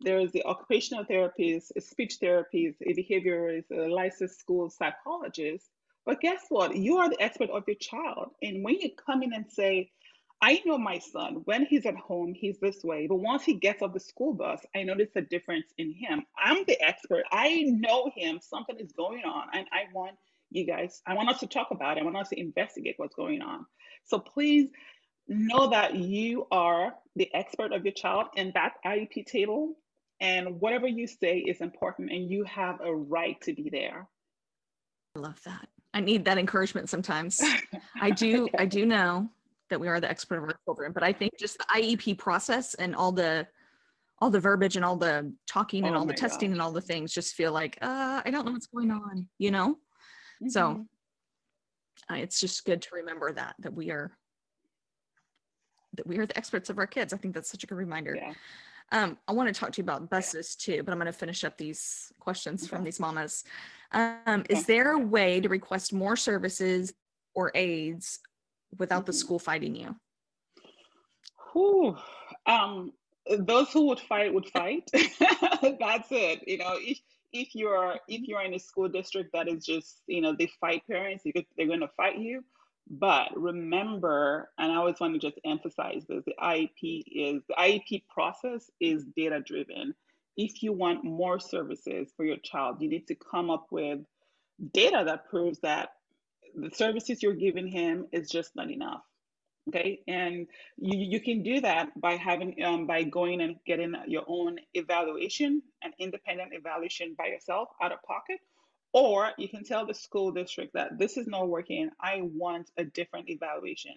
there's 0.04 0.32
the 0.32 0.44
occupational 0.44 1.04
therapist, 1.04 1.72
a 1.76 1.80
speech 1.80 2.16
therapist, 2.20 2.80
a 2.82 2.94
behaviorist, 2.94 3.70
a 3.70 3.88
licensed 3.88 4.38
school 4.38 4.70
psychologist. 4.70 5.68
But 6.06 6.20
guess 6.20 6.44
what? 6.48 6.76
You 6.76 6.98
are 6.98 7.08
the 7.08 7.20
expert 7.20 7.50
of 7.50 7.64
your 7.66 7.76
child. 7.76 8.30
And 8.42 8.62
when 8.62 8.78
you 8.80 8.90
come 8.94 9.22
in 9.22 9.32
and 9.32 9.50
say, 9.50 9.90
I 10.42 10.60
know 10.66 10.76
my 10.76 10.98
son, 10.98 11.40
when 11.46 11.64
he's 11.64 11.86
at 11.86 11.96
home, 11.96 12.34
he's 12.34 12.58
this 12.58 12.84
way. 12.84 13.06
But 13.06 13.16
once 13.16 13.44
he 13.44 13.54
gets 13.54 13.80
off 13.80 13.94
the 13.94 14.00
school 14.00 14.34
bus, 14.34 14.60
I 14.76 14.82
notice 14.82 15.08
a 15.16 15.22
difference 15.22 15.72
in 15.78 15.92
him. 15.92 16.26
I'm 16.38 16.64
the 16.66 16.80
expert. 16.82 17.24
I 17.32 17.64
know 17.66 18.10
him. 18.14 18.40
Something 18.42 18.78
is 18.78 18.92
going 18.92 19.24
on. 19.24 19.48
And 19.54 19.66
I 19.72 19.84
want 19.94 20.16
you 20.50 20.66
guys, 20.66 21.00
I 21.06 21.14
want 21.14 21.30
us 21.30 21.40
to 21.40 21.46
talk 21.46 21.68
about 21.70 21.96
it. 21.96 22.02
I 22.02 22.04
want 22.04 22.16
us 22.16 22.28
to 22.28 22.38
investigate 22.38 22.94
what's 22.98 23.14
going 23.14 23.42
on. 23.42 23.64
So 24.04 24.18
please 24.18 24.68
know 25.26 25.70
that 25.70 25.94
you 25.94 26.46
are 26.50 26.94
the 27.16 27.32
expert 27.34 27.72
of 27.72 27.84
your 27.84 27.94
child 27.94 28.26
and 28.36 28.52
that 28.54 28.74
IEP 28.84 29.26
table 29.26 29.76
and 30.20 30.60
whatever 30.60 30.86
you 30.86 31.06
say 31.06 31.38
is 31.38 31.60
important 31.60 32.10
and 32.10 32.30
you 32.30 32.44
have 32.44 32.80
a 32.80 32.94
right 32.94 33.40
to 33.42 33.52
be 33.52 33.68
there. 33.70 34.08
I 35.16 35.20
love 35.20 35.40
that. 35.44 35.68
I 35.92 36.00
need 36.00 36.24
that 36.24 36.38
encouragement 36.38 36.88
sometimes. 36.88 37.40
I 38.00 38.10
do 38.10 38.48
i 38.58 38.66
do 38.66 38.84
know 38.84 39.28
that 39.70 39.80
we 39.80 39.88
are 39.88 40.00
the 40.00 40.10
expert 40.10 40.38
of 40.38 40.44
our 40.44 40.56
children 40.64 40.92
but 40.92 41.02
i 41.02 41.12
think 41.12 41.32
just 41.38 41.56
the 41.58 41.64
iep 41.76 42.18
process 42.18 42.74
and 42.74 42.94
all 42.94 43.12
the 43.12 43.46
all 44.20 44.30
the 44.30 44.40
verbiage 44.40 44.76
and 44.76 44.84
all 44.84 44.96
the 44.96 45.32
talking 45.46 45.86
and 45.86 45.96
oh 45.96 46.00
all 46.00 46.04
the 46.04 46.12
testing 46.12 46.50
gosh. 46.50 46.54
and 46.54 46.62
all 46.62 46.72
the 46.72 46.80
things 46.80 47.12
just 47.12 47.34
feel 47.34 47.52
like 47.52 47.78
uh 47.80 48.20
i 48.24 48.30
don't 48.30 48.44
know 48.44 48.52
what's 48.52 48.66
going 48.66 48.90
on 48.90 49.26
you 49.38 49.50
know? 49.50 49.74
Mm-hmm. 50.42 50.48
so 50.48 50.84
uh, 52.10 52.16
it's 52.16 52.40
just 52.40 52.64
good 52.64 52.82
to 52.82 52.88
remember 52.92 53.32
that 53.32 53.54
that 53.60 53.72
we 53.72 53.90
are 53.90 54.12
that 55.96 56.06
we 56.06 56.18
are 56.18 56.26
the 56.26 56.36
experts 56.36 56.70
of 56.70 56.78
our 56.78 56.86
kids. 56.86 57.12
I 57.12 57.16
think 57.16 57.34
that's 57.34 57.50
such 57.50 57.64
a 57.64 57.66
good 57.66 57.76
reminder. 57.76 58.16
Yeah. 58.16 58.32
Um, 58.92 59.18
I 59.26 59.32
want 59.32 59.52
to 59.52 59.58
talk 59.58 59.72
to 59.72 59.78
you 59.78 59.84
about 59.84 60.08
buses 60.10 60.54
too, 60.54 60.82
but 60.82 60.92
I'm 60.92 60.98
going 60.98 61.06
to 61.06 61.12
finish 61.12 61.44
up 61.44 61.56
these 61.56 62.12
questions 62.20 62.66
from 62.66 62.84
these 62.84 63.00
mamas. 63.00 63.44
Um, 63.92 64.44
is 64.48 64.66
there 64.66 64.92
a 64.92 64.98
way 64.98 65.40
to 65.40 65.48
request 65.48 65.92
more 65.92 66.16
services 66.16 66.92
or 67.34 67.50
aids 67.54 68.20
without 68.78 69.06
the 69.06 69.12
mm-hmm. 69.12 69.18
school 69.18 69.38
fighting 69.38 69.74
you? 69.74 69.96
Whew. 71.52 71.96
Um, 72.46 72.92
those 73.38 73.70
who 73.70 73.86
would 73.86 74.00
fight 74.00 74.34
would 74.34 74.48
fight. 74.48 74.88
That's 74.92 76.08
it. 76.10 76.46
You 76.46 76.58
know, 76.58 76.76
if 76.78 76.98
if 77.32 77.54
you're 77.54 77.96
if 78.08 78.22
you're 78.28 78.42
in 78.42 78.54
a 78.54 78.58
school 78.58 78.88
district 78.88 79.32
that 79.32 79.48
is 79.48 79.64
just 79.64 80.02
you 80.06 80.20
know 80.20 80.34
they 80.38 80.50
fight 80.60 80.82
parents, 80.86 81.24
they're 81.24 81.66
going 81.66 81.80
to 81.80 81.90
fight 81.96 82.18
you. 82.18 82.44
But 82.88 83.30
remember, 83.36 84.50
and 84.58 84.70
I 84.70 84.76
always 84.76 85.00
want 85.00 85.14
to 85.14 85.18
just 85.18 85.38
emphasize 85.44 86.04
this 86.06 86.24
the 86.26 86.34
IEP 86.40 87.04
is 87.10 87.42
the 87.48 87.54
IEP 87.58 88.04
process 88.08 88.70
is 88.80 89.04
data 89.16 89.40
driven. 89.40 89.94
If 90.36 90.62
you 90.62 90.72
want 90.72 91.04
more 91.04 91.40
services 91.40 92.12
for 92.16 92.24
your 92.24 92.36
child, 92.38 92.82
you 92.82 92.88
need 92.88 93.06
to 93.08 93.14
come 93.14 93.50
up 93.50 93.68
with 93.70 94.00
data 94.72 95.02
that 95.06 95.30
proves 95.30 95.60
that 95.60 95.90
the 96.54 96.70
services 96.70 97.22
you're 97.22 97.34
giving 97.34 97.68
him 97.68 98.06
is 98.12 98.28
just 98.28 98.54
not 98.54 98.70
enough. 98.70 99.02
Okay, 99.68 100.00
and 100.06 100.46
you, 100.76 100.98
you 100.98 101.20
can 101.20 101.42
do 101.42 101.62
that 101.62 101.98
by 101.98 102.16
having 102.16 102.62
um, 102.62 102.86
by 102.86 103.02
going 103.02 103.40
and 103.40 103.56
getting 103.66 103.94
your 104.06 104.24
own 104.26 104.58
evaluation, 104.74 105.62
an 105.82 105.92
independent 105.98 106.50
evaluation 106.52 107.14
by 107.16 107.28
yourself 107.28 107.70
out 107.82 107.90
of 107.90 108.02
pocket, 108.02 108.40
or 108.94 109.32
you 109.36 109.48
can 109.48 109.64
tell 109.64 109.84
the 109.84 109.92
school 109.92 110.30
district 110.30 110.74
that 110.74 110.96
this 110.98 111.16
is 111.16 111.26
not 111.26 111.48
working. 111.48 111.90
I 112.00 112.20
want 112.22 112.70
a 112.78 112.84
different 112.84 113.28
evaluation. 113.28 113.96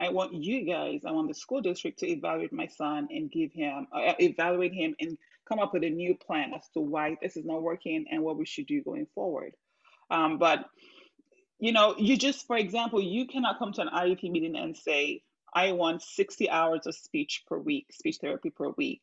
I 0.00 0.08
want 0.08 0.32
you 0.32 0.64
guys, 0.64 1.02
I 1.06 1.12
want 1.12 1.28
the 1.28 1.34
school 1.34 1.60
district 1.60 1.98
to 1.98 2.08
evaluate 2.08 2.50
my 2.50 2.66
son 2.66 3.08
and 3.10 3.30
give 3.30 3.52
him, 3.52 3.86
uh, 3.92 4.14
evaluate 4.18 4.72
him 4.72 4.96
and 4.98 5.18
come 5.46 5.58
up 5.58 5.74
with 5.74 5.84
a 5.84 5.90
new 5.90 6.16
plan 6.16 6.54
as 6.56 6.66
to 6.70 6.80
why 6.80 7.16
this 7.20 7.36
is 7.36 7.44
not 7.44 7.62
working 7.62 8.06
and 8.10 8.22
what 8.22 8.38
we 8.38 8.46
should 8.46 8.66
do 8.66 8.82
going 8.82 9.06
forward. 9.14 9.52
Um, 10.10 10.38
but, 10.38 10.64
you 11.58 11.72
know, 11.72 11.94
you 11.98 12.16
just, 12.16 12.46
for 12.46 12.56
example, 12.56 13.02
you 13.02 13.26
cannot 13.26 13.58
come 13.58 13.74
to 13.74 13.82
an 13.82 13.88
IEP 13.88 14.30
meeting 14.30 14.56
and 14.56 14.74
say, 14.74 15.20
I 15.54 15.72
want 15.72 16.00
60 16.00 16.48
hours 16.48 16.86
of 16.86 16.94
speech 16.94 17.42
per 17.46 17.58
week, 17.58 17.88
speech 17.92 18.16
therapy 18.22 18.48
per 18.48 18.70
week. 18.70 19.02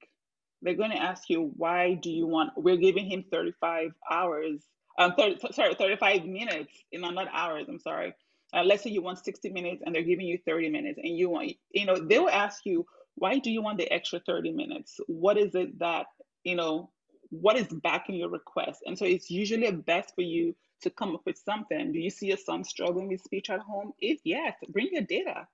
They're 0.64 0.74
going 0.74 0.92
to 0.92 0.98
ask 0.98 1.30
you, 1.30 1.52
why 1.56 1.94
do 1.94 2.10
you 2.10 2.26
want, 2.26 2.54
we're 2.58 2.78
giving 2.78 3.06
him 3.06 3.24
35 3.32 3.92
hours 4.10 4.64
um, 4.98 5.14
30, 5.18 5.54
sorry, 5.54 5.76
35 5.76 6.26
minutes, 6.26 6.74
you 6.92 7.00
know, 7.00 7.10
not 7.10 7.28
hours, 7.32 7.68
I'm 7.70 7.80
sorry. 7.80 8.14
Uh, 8.54 8.64
let's 8.64 8.84
say 8.84 8.90
you 8.90 9.02
want 9.02 9.24
60 9.24 9.50
minutes 9.50 9.84
and 9.86 9.94
they're 9.94 10.04
giving 10.04 10.26
you 10.28 10.40
30 10.46 10.70
minutes 10.70 11.00
and 11.04 11.18
you 11.18 11.30
want, 11.30 11.52
you 11.72 11.86
know, 11.86 11.96
they 11.98 12.20
will 12.20 12.30
ask 12.30 12.66
you, 12.66 12.86
why 13.16 13.40
do 13.40 13.52
you 13.52 13.62
want 13.62 13.78
the 13.78 13.92
extra 13.92 14.20
30 14.26 14.52
minutes? 14.52 15.00
What 15.08 15.38
is 15.38 15.54
it 15.56 15.80
that, 15.80 16.08
you 16.44 16.56
know, 16.56 16.92
what 17.30 17.58
is 17.58 17.68
backing 17.68 18.16
your 18.16 18.30
request? 18.30 18.82
And 18.86 18.98
so 18.98 19.06
it's 19.06 19.30
usually 19.30 19.70
best 19.72 20.16
for 20.16 20.22
you 20.22 20.56
to 20.82 20.90
come 20.90 21.16
up 21.16 21.22
with 21.26 21.38
something. 21.38 21.92
Do 21.92 22.00
you 22.00 22.10
see 22.10 22.28
your 22.28 22.38
son 22.38 22.64
struggling 22.64 23.10
with 23.10 23.22
speech 23.22 23.50
at 23.50 23.60
home? 23.60 23.94
If 24.00 24.20
yes, 24.24 24.56
bring 24.70 24.90
your 24.92 25.04
data 25.04 25.48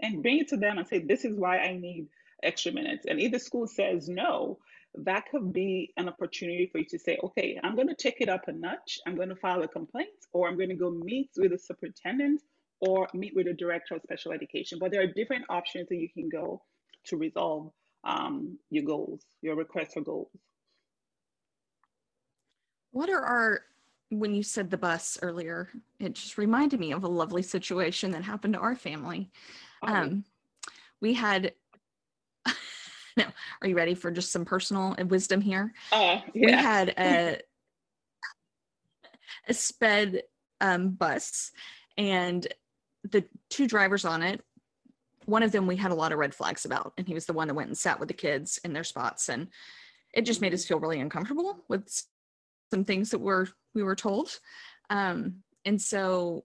and 0.00 0.22
bring 0.22 0.38
it 0.38 0.48
to 0.48 0.56
them 0.56 0.78
and 0.78 0.86
say, 0.86 1.00
this 1.00 1.24
is 1.24 1.38
why 1.38 1.58
I 1.58 1.76
need 1.76 2.06
extra 2.42 2.72
minutes. 2.72 3.06
And 3.08 3.20
if 3.20 3.32
the 3.32 3.38
school 3.38 3.66
says 3.66 4.08
no, 4.08 4.58
that 5.04 5.24
could 5.30 5.52
be 5.52 5.92
an 5.96 6.08
opportunity 6.08 6.68
for 6.70 6.78
you 6.78 6.84
to 6.86 6.98
say, 6.98 7.18
okay, 7.22 7.58
I'm 7.62 7.74
going 7.74 7.88
to 7.88 7.94
take 7.94 8.20
it 8.20 8.28
up 8.28 8.48
a 8.48 8.52
notch. 8.52 8.98
I'm 9.06 9.16
going 9.16 9.28
to 9.28 9.36
file 9.36 9.62
a 9.62 9.68
complaint, 9.68 10.08
or 10.32 10.48
I'm 10.48 10.56
going 10.56 10.68
to 10.70 10.74
go 10.74 10.90
meet 10.90 11.30
with 11.36 11.52
the 11.52 11.58
superintendent 11.58 12.42
or 12.80 13.08
meet 13.14 13.34
with 13.34 13.46
the 13.46 13.54
director 13.54 13.94
of 13.94 14.02
special 14.02 14.32
education. 14.32 14.78
But 14.78 14.90
there 14.90 15.02
are 15.02 15.06
different 15.06 15.44
options 15.48 15.88
that 15.88 15.96
you 15.96 16.08
can 16.08 16.28
go 16.28 16.62
to 17.04 17.16
resolve 17.16 17.72
um, 18.04 18.58
your 18.70 18.84
goals, 18.84 19.22
your 19.42 19.56
request 19.56 19.94
for 19.94 20.00
goals. 20.02 20.30
What 22.92 23.10
are 23.10 23.20
our, 23.20 23.60
when 24.10 24.34
you 24.34 24.42
said 24.42 24.70
the 24.70 24.78
bus 24.78 25.18
earlier, 25.22 25.70
it 25.98 26.14
just 26.14 26.38
reminded 26.38 26.80
me 26.80 26.92
of 26.92 27.04
a 27.04 27.08
lovely 27.08 27.42
situation 27.42 28.10
that 28.12 28.24
happened 28.24 28.54
to 28.54 28.60
our 28.60 28.76
family. 28.76 29.30
Oh. 29.82 29.92
Um, 29.92 30.24
we 31.00 31.12
had 31.12 31.52
no, 33.16 33.24
are 33.62 33.68
you 33.68 33.76
ready 33.76 33.94
for 33.94 34.10
just 34.10 34.30
some 34.30 34.44
personal 34.44 34.94
wisdom 35.08 35.40
here? 35.40 35.72
Uh, 35.90 36.20
We 36.34 36.52
had 36.52 36.90
a 36.98 37.40
a 39.48 39.54
sped 39.54 40.22
um, 40.60 40.90
bus, 40.90 41.52
and 41.96 42.46
the 43.04 43.24
two 43.48 43.66
drivers 43.66 44.04
on 44.04 44.22
it. 44.22 44.42
One 45.24 45.42
of 45.42 45.50
them 45.50 45.66
we 45.66 45.76
had 45.76 45.90
a 45.90 45.94
lot 45.94 46.12
of 46.12 46.18
red 46.18 46.34
flags 46.34 46.64
about, 46.64 46.92
and 46.98 47.08
he 47.08 47.14
was 47.14 47.26
the 47.26 47.32
one 47.32 47.48
that 47.48 47.54
went 47.54 47.68
and 47.68 47.78
sat 47.78 47.98
with 47.98 48.08
the 48.08 48.14
kids 48.14 48.58
in 48.64 48.72
their 48.72 48.84
spots, 48.84 49.28
and 49.28 49.48
it 50.12 50.22
just 50.22 50.40
made 50.40 50.54
us 50.54 50.64
feel 50.64 50.80
really 50.80 51.00
uncomfortable 51.00 51.64
with 51.68 51.88
some 52.70 52.84
things 52.84 53.10
that 53.10 53.18
were 53.18 53.48
we 53.74 53.82
were 53.82 53.96
told. 53.96 54.38
Um, 54.90 55.42
and 55.64 55.80
so 55.80 56.44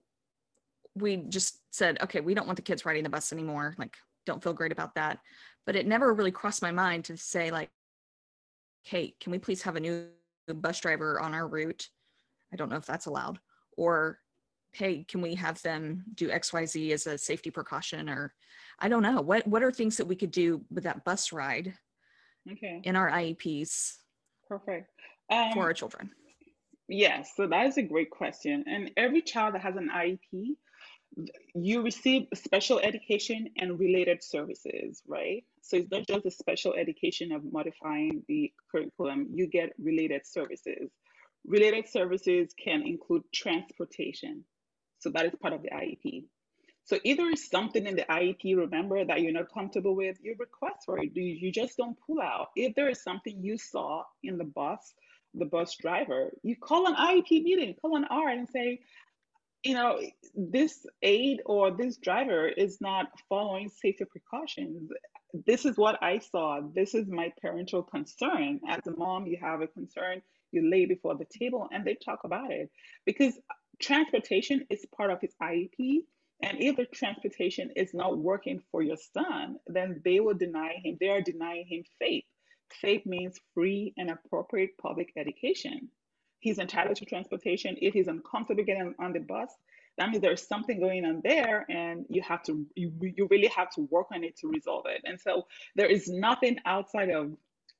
we 0.94 1.16
just 1.16 1.60
said, 1.70 1.98
okay, 2.02 2.20
we 2.20 2.34
don't 2.34 2.46
want 2.46 2.56
the 2.56 2.62
kids 2.62 2.84
riding 2.84 3.04
the 3.04 3.08
bus 3.08 3.32
anymore. 3.32 3.74
Like, 3.78 3.96
don't 4.26 4.42
feel 4.42 4.52
great 4.52 4.72
about 4.72 4.96
that. 4.96 5.20
But 5.66 5.76
it 5.76 5.86
never 5.86 6.12
really 6.12 6.32
crossed 6.32 6.62
my 6.62 6.72
mind 6.72 7.04
to 7.06 7.16
say, 7.16 7.50
like, 7.50 7.70
hey, 8.82 9.14
can 9.20 9.30
we 9.30 9.38
please 9.38 9.62
have 9.62 9.76
a 9.76 9.80
new 9.80 10.06
bus 10.48 10.80
driver 10.80 11.20
on 11.20 11.34
our 11.34 11.46
route? 11.46 11.88
I 12.52 12.56
don't 12.56 12.68
know 12.68 12.76
if 12.76 12.86
that's 12.86 13.06
allowed. 13.06 13.38
Or, 13.76 14.18
hey, 14.72 15.04
can 15.04 15.22
we 15.22 15.34
have 15.36 15.62
them 15.62 16.04
do 16.14 16.28
XYZ 16.28 16.90
as 16.92 17.06
a 17.06 17.16
safety 17.16 17.50
precaution? 17.50 18.08
Or 18.08 18.34
I 18.80 18.88
don't 18.88 19.02
know. 19.02 19.20
What 19.20 19.46
what 19.46 19.62
are 19.62 19.70
things 19.70 19.96
that 19.98 20.06
we 20.06 20.16
could 20.16 20.32
do 20.32 20.64
with 20.70 20.84
that 20.84 21.04
bus 21.04 21.32
ride 21.32 21.74
Okay. 22.50 22.80
in 22.82 22.96
our 22.96 23.08
IEPs 23.10 23.98
Perfect. 24.48 24.90
Um, 25.30 25.52
for 25.52 25.62
our 25.62 25.72
children? 25.72 26.10
Yes, 26.88 27.30
so 27.36 27.46
that 27.46 27.66
is 27.66 27.78
a 27.78 27.82
great 27.82 28.10
question. 28.10 28.64
And 28.66 28.90
every 28.96 29.22
child 29.22 29.54
that 29.54 29.62
has 29.62 29.76
an 29.76 29.88
IEP, 29.94 30.56
you 31.54 31.82
receive 31.82 32.26
special 32.34 32.78
education 32.80 33.50
and 33.58 33.78
related 33.78 34.22
services, 34.22 35.02
right? 35.06 35.44
So 35.60 35.76
it's 35.76 35.90
not 35.90 36.06
just 36.06 36.24
the 36.24 36.30
special 36.30 36.74
education 36.74 37.32
of 37.32 37.44
modifying 37.44 38.22
the 38.28 38.52
curriculum, 38.70 39.28
you 39.32 39.46
get 39.46 39.72
related 39.78 40.26
services. 40.26 40.90
Related 41.46 41.88
services 41.88 42.54
can 42.62 42.86
include 42.86 43.24
transportation. 43.32 44.44
So 45.00 45.10
that 45.10 45.26
is 45.26 45.34
part 45.40 45.52
of 45.52 45.62
the 45.62 45.70
IEP. 45.70 46.24
So 46.84 46.98
if 47.04 47.16
there 47.16 47.30
is 47.30 47.48
something 47.48 47.86
in 47.86 47.94
the 47.94 48.02
IEP, 48.02 48.56
remember 48.56 49.04
that 49.04 49.20
you're 49.20 49.32
not 49.32 49.52
comfortable 49.52 49.94
with, 49.94 50.16
you 50.22 50.34
request 50.38 50.84
for 50.86 50.98
it. 50.98 51.10
You 51.14 51.52
just 51.52 51.76
don't 51.76 51.96
pull 52.06 52.20
out. 52.20 52.48
If 52.56 52.74
there 52.74 52.88
is 52.88 53.02
something 53.02 53.42
you 53.42 53.58
saw 53.58 54.04
in 54.22 54.38
the 54.38 54.44
bus, 54.44 54.94
the 55.34 55.44
bus 55.44 55.76
driver, 55.76 56.32
you 56.42 56.56
call 56.56 56.86
an 56.86 56.94
IEP 56.94 57.42
meeting, 57.42 57.74
call 57.80 57.96
an 57.96 58.04
ARD 58.04 58.38
and 58.38 58.48
say, 58.48 58.80
you 59.64 59.74
know, 59.74 60.00
this 60.34 60.86
aide 61.02 61.40
or 61.46 61.70
this 61.70 61.96
driver 61.96 62.48
is 62.48 62.80
not 62.80 63.06
following 63.28 63.68
safety 63.68 64.04
precautions. 64.04 64.90
This 65.46 65.64
is 65.64 65.76
what 65.76 66.02
I 66.02 66.18
saw. 66.18 66.60
This 66.74 66.94
is 66.94 67.06
my 67.08 67.32
parental 67.40 67.82
concern. 67.82 68.60
As 68.68 68.86
a 68.86 68.96
mom, 68.96 69.26
you 69.26 69.38
have 69.40 69.60
a 69.60 69.66
concern, 69.66 70.22
you 70.50 70.68
lay 70.68 70.86
before 70.86 71.16
the 71.16 71.26
table 71.38 71.68
and 71.72 71.84
they 71.84 71.94
talk 71.94 72.20
about 72.24 72.50
it. 72.50 72.70
Because 73.06 73.34
transportation 73.80 74.66
is 74.70 74.84
part 74.96 75.10
of 75.10 75.20
his 75.20 75.34
IEP. 75.40 76.00
And 76.42 76.60
if 76.60 76.76
the 76.76 76.86
transportation 76.86 77.70
is 77.76 77.94
not 77.94 78.18
working 78.18 78.60
for 78.72 78.82
your 78.82 78.96
son, 78.96 79.56
then 79.68 80.00
they 80.04 80.18
will 80.18 80.34
deny 80.34 80.74
him, 80.82 80.96
they 80.98 81.08
are 81.08 81.20
denying 81.20 81.66
him 81.68 81.84
FAPE. 82.00 82.24
FAPE 82.80 83.06
means 83.06 83.38
free 83.54 83.94
and 83.96 84.10
appropriate 84.10 84.70
public 84.78 85.12
education. 85.16 85.88
He's 86.42 86.58
entitled 86.58 86.96
to 86.96 87.04
transportation. 87.04 87.76
If 87.80 87.94
he's 87.94 88.08
uncomfortable 88.08 88.64
getting 88.64 88.96
on 88.98 89.12
the 89.12 89.20
bus, 89.20 89.48
that 89.96 90.10
means 90.10 90.22
there's 90.22 90.44
something 90.44 90.80
going 90.80 91.04
on 91.04 91.20
there, 91.22 91.64
and 91.70 92.04
you 92.08 92.20
have 92.22 92.42
to, 92.44 92.66
you, 92.74 92.92
you 93.00 93.28
really 93.30 93.46
have 93.46 93.70
to 93.74 93.82
work 93.82 94.08
on 94.12 94.24
it 94.24 94.36
to 94.38 94.48
resolve 94.48 94.86
it. 94.86 95.02
And 95.04 95.20
so 95.20 95.46
there 95.76 95.86
is 95.86 96.08
nothing 96.08 96.58
outside 96.66 97.10
of 97.10 97.30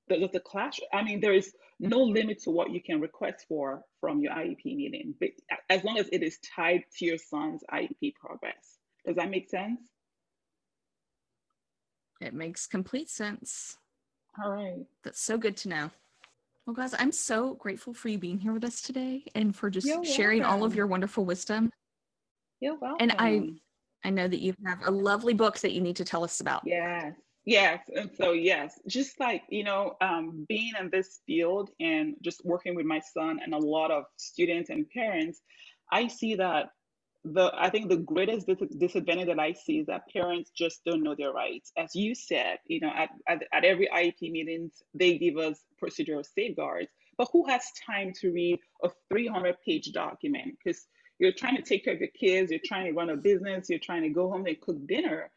the, 0.06 0.28
the 0.32 0.38
class. 0.38 0.78
I 0.92 1.02
mean, 1.02 1.20
there 1.20 1.34
is 1.34 1.52
no 1.80 1.98
limit 1.98 2.40
to 2.44 2.50
what 2.50 2.70
you 2.70 2.80
can 2.80 3.00
request 3.00 3.46
for 3.48 3.82
from 4.00 4.20
your 4.20 4.32
IEP 4.32 4.64
meeting, 4.64 5.16
but 5.18 5.30
as 5.68 5.82
long 5.82 5.98
as 5.98 6.08
it 6.12 6.22
is 6.22 6.38
tied 6.54 6.84
to 6.98 7.04
your 7.04 7.18
son's 7.18 7.64
IEP 7.68 8.14
progress. 8.14 8.78
Does 9.04 9.16
that 9.16 9.28
make 9.28 9.50
sense? 9.50 9.80
It 12.20 12.32
makes 12.32 12.68
complete 12.68 13.10
sense. 13.10 13.76
All 14.40 14.52
right. 14.52 14.86
That's 15.02 15.20
so 15.20 15.36
good 15.36 15.56
to 15.58 15.68
know. 15.68 15.90
Well, 16.66 16.74
guys, 16.74 16.94
I'm 16.96 17.10
so 17.10 17.54
grateful 17.54 17.92
for 17.92 18.08
you 18.08 18.18
being 18.18 18.38
here 18.38 18.52
with 18.52 18.64
us 18.64 18.80
today 18.80 19.24
and 19.34 19.54
for 19.54 19.68
just 19.68 19.86
You're 19.86 20.04
sharing 20.04 20.44
all 20.44 20.62
of 20.62 20.76
your 20.76 20.86
wonderful 20.86 21.24
wisdom. 21.24 21.70
You're 22.60 22.78
welcome. 22.78 22.98
And 23.00 23.14
I 23.18 23.48
I 24.04 24.10
know 24.10 24.28
that 24.28 24.40
you 24.40 24.54
have 24.64 24.86
a 24.86 24.90
lovely 24.90 25.34
book 25.34 25.58
that 25.60 25.72
you 25.72 25.80
need 25.80 25.96
to 25.96 26.04
tell 26.04 26.22
us 26.22 26.40
about. 26.40 26.62
Yes, 26.64 27.14
yes. 27.44 27.80
And 27.94 28.10
so, 28.16 28.32
yes, 28.32 28.78
just 28.86 29.18
like, 29.18 29.42
you 29.48 29.64
know, 29.64 29.96
um, 30.00 30.44
being 30.48 30.72
in 30.78 30.88
this 30.90 31.20
field 31.26 31.70
and 31.80 32.14
just 32.20 32.44
working 32.44 32.74
with 32.74 32.86
my 32.86 33.00
son 33.00 33.40
and 33.42 33.54
a 33.54 33.58
lot 33.58 33.90
of 33.90 34.04
students 34.16 34.70
and 34.70 34.88
parents, 34.90 35.40
I 35.90 36.06
see 36.06 36.36
that 36.36 36.70
the, 37.24 37.52
I 37.56 37.70
think 37.70 37.88
the 37.88 37.96
greatest 37.96 38.46
dis- 38.46 38.76
disadvantage 38.78 39.28
that 39.28 39.38
I 39.38 39.52
see 39.52 39.78
is 39.78 39.86
that 39.86 40.08
parents 40.12 40.50
just 40.56 40.84
don't 40.84 41.02
know 41.02 41.14
their 41.14 41.32
rights. 41.32 41.72
As 41.76 41.94
you 41.94 42.14
said, 42.14 42.58
you 42.66 42.80
know, 42.80 42.90
at, 42.94 43.10
at, 43.28 43.44
at 43.52 43.64
every 43.64 43.88
IEP 43.94 44.30
meetings, 44.32 44.82
they 44.94 45.18
give 45.18 45.36
us 45.36 45.60
procedural 45.82 46.24
safeguards, 46.24 46.88
but 47.16 47.28
who 47.32 47.46
has 47.48 47.64
time 47.86 48.12
to 48.20 48.32
read 48.32 48.58
a 48.82 48.90
300 49.10 49.56
page 49.64 49.92
document? 49.92 50.56
Because 50.64 50.86
you're 51.18 51.32
trying 51.32 51.56
to 51.56 51.62
take 51.62 51.84
care 51.84 51.94
of 51.94 52.00
your 52.00 52.08
kids, 52.08 52.50
you're 52.50 52.60
trying 52.64 52.86
to 52.86 52.92
run 52.92 53.10
a 53.10 53.16
business, 53.16 53.70
you're 53.70 53.78
trying 53.78 54.02
to 54.02 54.08
go 54.10 54.30
home 54.30 54.46
and 54.46 54.60
cook 54.60 54.86
dinner 54.86 55.30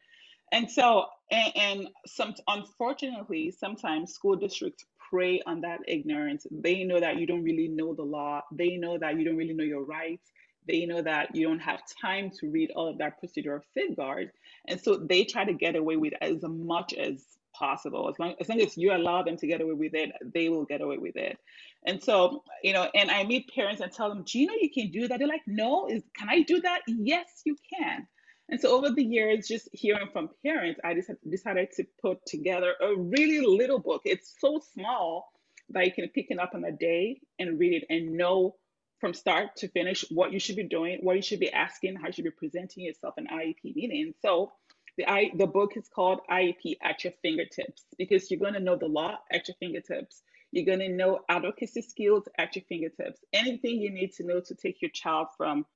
and 0.52 0.70
so, 0.70 1.06
and, 1.30 1.52
and 1.56 1.88
some, 2.06 2.34
unfortunately, 2.48 3.50
sometimes 3.50 4.12
school 4.14 4.36
districts 4.36 4.84
prey 5.10 5.42
on 5.46 5.60
that 5.62 5.80
ignorance. 5.88 6.46
They 6.50 6.84
know 6.84 7.00
that 7.00 7.18
you 7.18 7.26
don't 7.26 7.42
really 7.42 7.68
know 7.68 7.94
the 7.94 8.02
law. 8.02 8.42
They 8.52 8.76
know 8.76 8.98
that 8.98 9.18
you 9.18 9.24
don't 9.24 9.36
really 9.36 9.54
know 9.54 9.64
your 9.64 9.84
rights. 9.84 10.30
They 10.66 10.84
know 10.86 11.02
that 11.02 11.34
you 11.34 11.46
don't 11.46 11.60
have 11.60 11.80
time 12.00 12.30
to 12.40 12.50
read 12.50 12.72
all 12.74 12.88
of 12.88 12.98
that 12.98 13.22
procedural 13.22 13.60
safeguards. 13.74 14.32
And 14.68 14.80
so 14.80 14.96
they 14.96 15.24
try 15.24 15.44
to 15.44 15.52
get 15.52 15.76
away 15.76 15.96
with 15.96 16.14
as 16.20 16.42
much 16.42 16.92
as 16.94 17.22
possible. 17.54 18.08
As 18.08 18.18
long, 18.18 18.34
as 18.40 18.48
long 18.48 18.60
as 18.60 18.76
you 18.76 18.92
allow 18.92 19.22
them 19.22 19.36
to 19.36 19.46
get 19.46 19.60
away 19.60 19.72
with 19.72 19.94
it, 19.94 20.12
they 20.34 20.48
will 20.48 20.64
get 20.64 20.80
away 20.80 20.98
with 20.98 21.16
it. 21.16 21.38
And 21.84 22.02
so, 22.02 22.42
you 22.62 22.72
know, 22.72 22.88
and 22.94 23.10
I 23.10 23.24
meet 23.24 23.48
parents 23.54 23.80
and 23.80 23.92
tell 23.92 24.08
them, 24.08 24.24
do 24.24 24.38
you 24.38 24.46
know 24.46 24.54
you 24.60 24.70
can 24.70 24.90
do 24.90 25.08
that? 25.08 25.18
They're 25.18 25.28
like, 25.28 25.46
no, 25.46 25.86
is 25.88 26.02
can 26.16 26.28
I 26.28 26.42
do 26.42 26.60
that? 26.62 26.80
Yes, 26.88 27.42
you 27.44 27.56
can. 27.78 28.06
And 28.48 28.60
so 28.60 28.76
over 28.76 28.90
the 28.90 29.02
years, 29.02 29.48
just 29.48 29.68
hearing 29.72 30.08
from 30.12 30.30
parents, 30.44 30.80
I 30.84 30.94
just 30.94 31.10
decided 31.28 31.72
to 31.76 31.84
put 32.00 32.24
together 32.26 32.74
a 32.80 32.94
really 32.96 33.40
little 33.44 33.78
book. 33.78 34.02
It's 34.04 34.34
so 34.40 34.60
small 34.74 35.32
that 35.70 35.84
you 35.84 35.92
can 35.92 36.08
pick 36.08 36.26
it 36.30 36.38
up 36.38 36.54
in 36.54 36.64
a 36.64 36.70
day 36.72 37.20
and 37.40 37.58
read 37.58 37.72
it 37.72 37.86
and 37.90 38.12
know 38.16 38.54
from 39.00 39.14
start 39.14 39.56
to 39.56 39.68
finish 39.68 40.04
what 40.10 40.32
you 40.32 40.40
should 40.40 40.56
be 40.56 40.64
doing, 40.64 40.98
what 41.02 41.16
you 41.16 41.22
should 41.22 41.40
be 41.40 41.52
asking, 41.52 41.96
how 41.96 42.06
you 42.06 42.12
should 42.12 42.24
be 42.24 42.30
presenting 42.30 42.84
yourself 42.84 43.14
in 43.18 43.26
IEP 43.26 43.74
meeting. 43.74 44.14
So 44.22 44.52
the 44.96 45.08
I 45.08 45.30
the 45.34 45.46
book 45.46 45.72
is 45.76 45.88
called 45.88 46.20
IEP 46.30 46.78
at 46.82 47.04
your 47.04 47.12
fingertips 47.22 47.84
because 47.98 48.30
you're 48.30 48.40
going 48.40 48.54
to 48.54 48.60
know 48.60 48.76
the 48.76 48.86
law 48.86 49.18
at 49.30 49.48
your 49.48 49.56
fingertips. 49.60 50.22
You're 50.52 50.64
going 50.64 50.78
to 50.78 50.88
know 50.88 51.20
advocacy 51.28 51.82
skills 51.82 52.24
at 52.38 52.56
your 52.56 52.64
fingertips. 52.68 53.20
Anything 53.32 53.80
you 53.80 53.90
need 53.90 54.12
to 54.14 54.24
know 54.24 54.40
to 54.40 54.54
take 54.54 54.80
your 54.80 54.90
child 54.90 55.28
from 55.36 55.66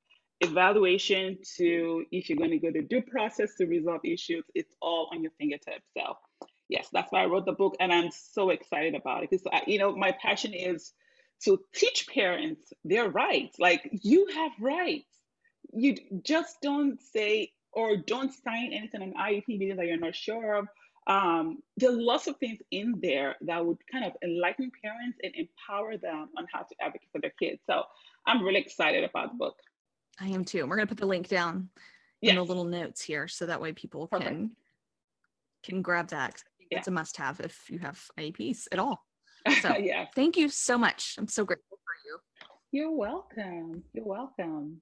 evaluation 0.40 1.38
to 1.59 2.04
if 2.11 2.28
you're 2.28 2.38
going 2.38 2.50
to 2.50 2.59
go 2.59 2.70
to 2.70 2.83
due 2.83 3.02
process 3.02 3.54
to 3.56 3.66
resolve 3.66 4.00
issues, 4.04 4.44
it's 4.54 4.74
all 4.80 5.11
on 5.12 5.22
your 5.22 5.33
fingertips. 5.38 5.85
So, 5.96 6.16
yes, 6.68 6.88
that's 6.92 7.12
why 7.12 7.22
I 7.22 7.26
wrote 7.26 7.44
the 7.44 7.52
book, 7.52 7.76
and 7.78 7.92
I'm 7.92 8.11
so 8.11 8.48
excited 8.50 8.94
about 8.94 9.24
it 9.24 9.30
because 9.30 9.46
you 9.66 9.78
know 9.78 9.94
my 9.94 10.12
passion 10.12 10.54
is 10.54 10.94
to 11.44 11.61
teach 11.74 12.07
parents 12.09 12.72
their 12.85 13.09
rights. 13.09 13.59
Like 13.59 13.88
you 14.03 14.26
have 14.35 14.53
rights. 14.61 15.07
You 15.72 15.96
just 16.22 16.57
don't 16.62 17.00
say 17.00 17.53
or 17.72 17.96
don't 17.96 18.33
sign 18.33 18.72
anything 18.72 19.03
on 19.03 19.12
IEP 19.14 19.46
meeting 19.48 19.76
that 19.76 19.87
you're 19.87 19.96
not 19.96 20.14
sure 20.14 20.55
of. 20.55 20.66
Um, 21.07 21.59
there 21.76 21.90
are 21.90 22.00
lots 22.00 22.26
of 22.26 22.37
things 22.38 22.59
in 22.70 22.94
there 23.03 23.37
that 23.42 23.64
would 23.64 23.79
kind 23.90 24.05
of 24.05 24.12
enlighten 24.22 24.70
parents 24.83 25.18
and 25.22 25.33
empower 25.35 25.96
them 25.96 26.29
on 26.37 26.46
how 26.53 26.61
to 26.61 26.74
advocate 26.81 27.09
for 27.12 27.20
their 27.20 27.33
kids. 27.38 27.61
So 27.66 27.85
I'm 28.26 28.42
really 28.44 28.61
excited 28.61 29.05
about 29.05 29.33
the 29.33 29.38
book. 29.38 29.57
I 30.20 30.29
am 30.29 30.44
too. 30.44 30.61
And 30.61 30.68
we're 30.70 30.76
gonna 30.76 30.87
put 30.87 30.98
the 30.98 31.07
link 31.07 31.29
down 31.29 31.70
in 32.22 32.35
the 32.35 32.44
little 32.44 32.64
notes 32.64 33.00
here 33.00 33.29
so 33.29 33.46
that 33.46 33.61
way 33.61 33.72
people 33.72 34.09
Perfect. 34.09 34.31
can 34.31 34.50
can 35.62 35.83
grab 35.83 36.09
that. 36.09 36.42
think 36.59 36.68
It's 36.70 36.88
a 36.88 36.90
must 36.90 37.16
have 37.16 37.40
if 37.40 37.70
you 37.70 37.79
have 37.79 38.00
IEPs 38.18 38.68
at 38.72 38.79
all. 38.79 39.05
So 39.61 39.76
yeah. 39.81 40.07
thank 40.14 40.37
you 40.37 40.48
so 40.48 40.76
much. 40.79 41.16
I'm 41.18 41.29
so 41.29 41.44
grateful 41.44 41.79
for 41.85 41.94
you. 42.07 42.18
You're 42.72 42.96
welcome. 42.96 43.85
You're 43.92 44.07
welcome. 44.07 44.81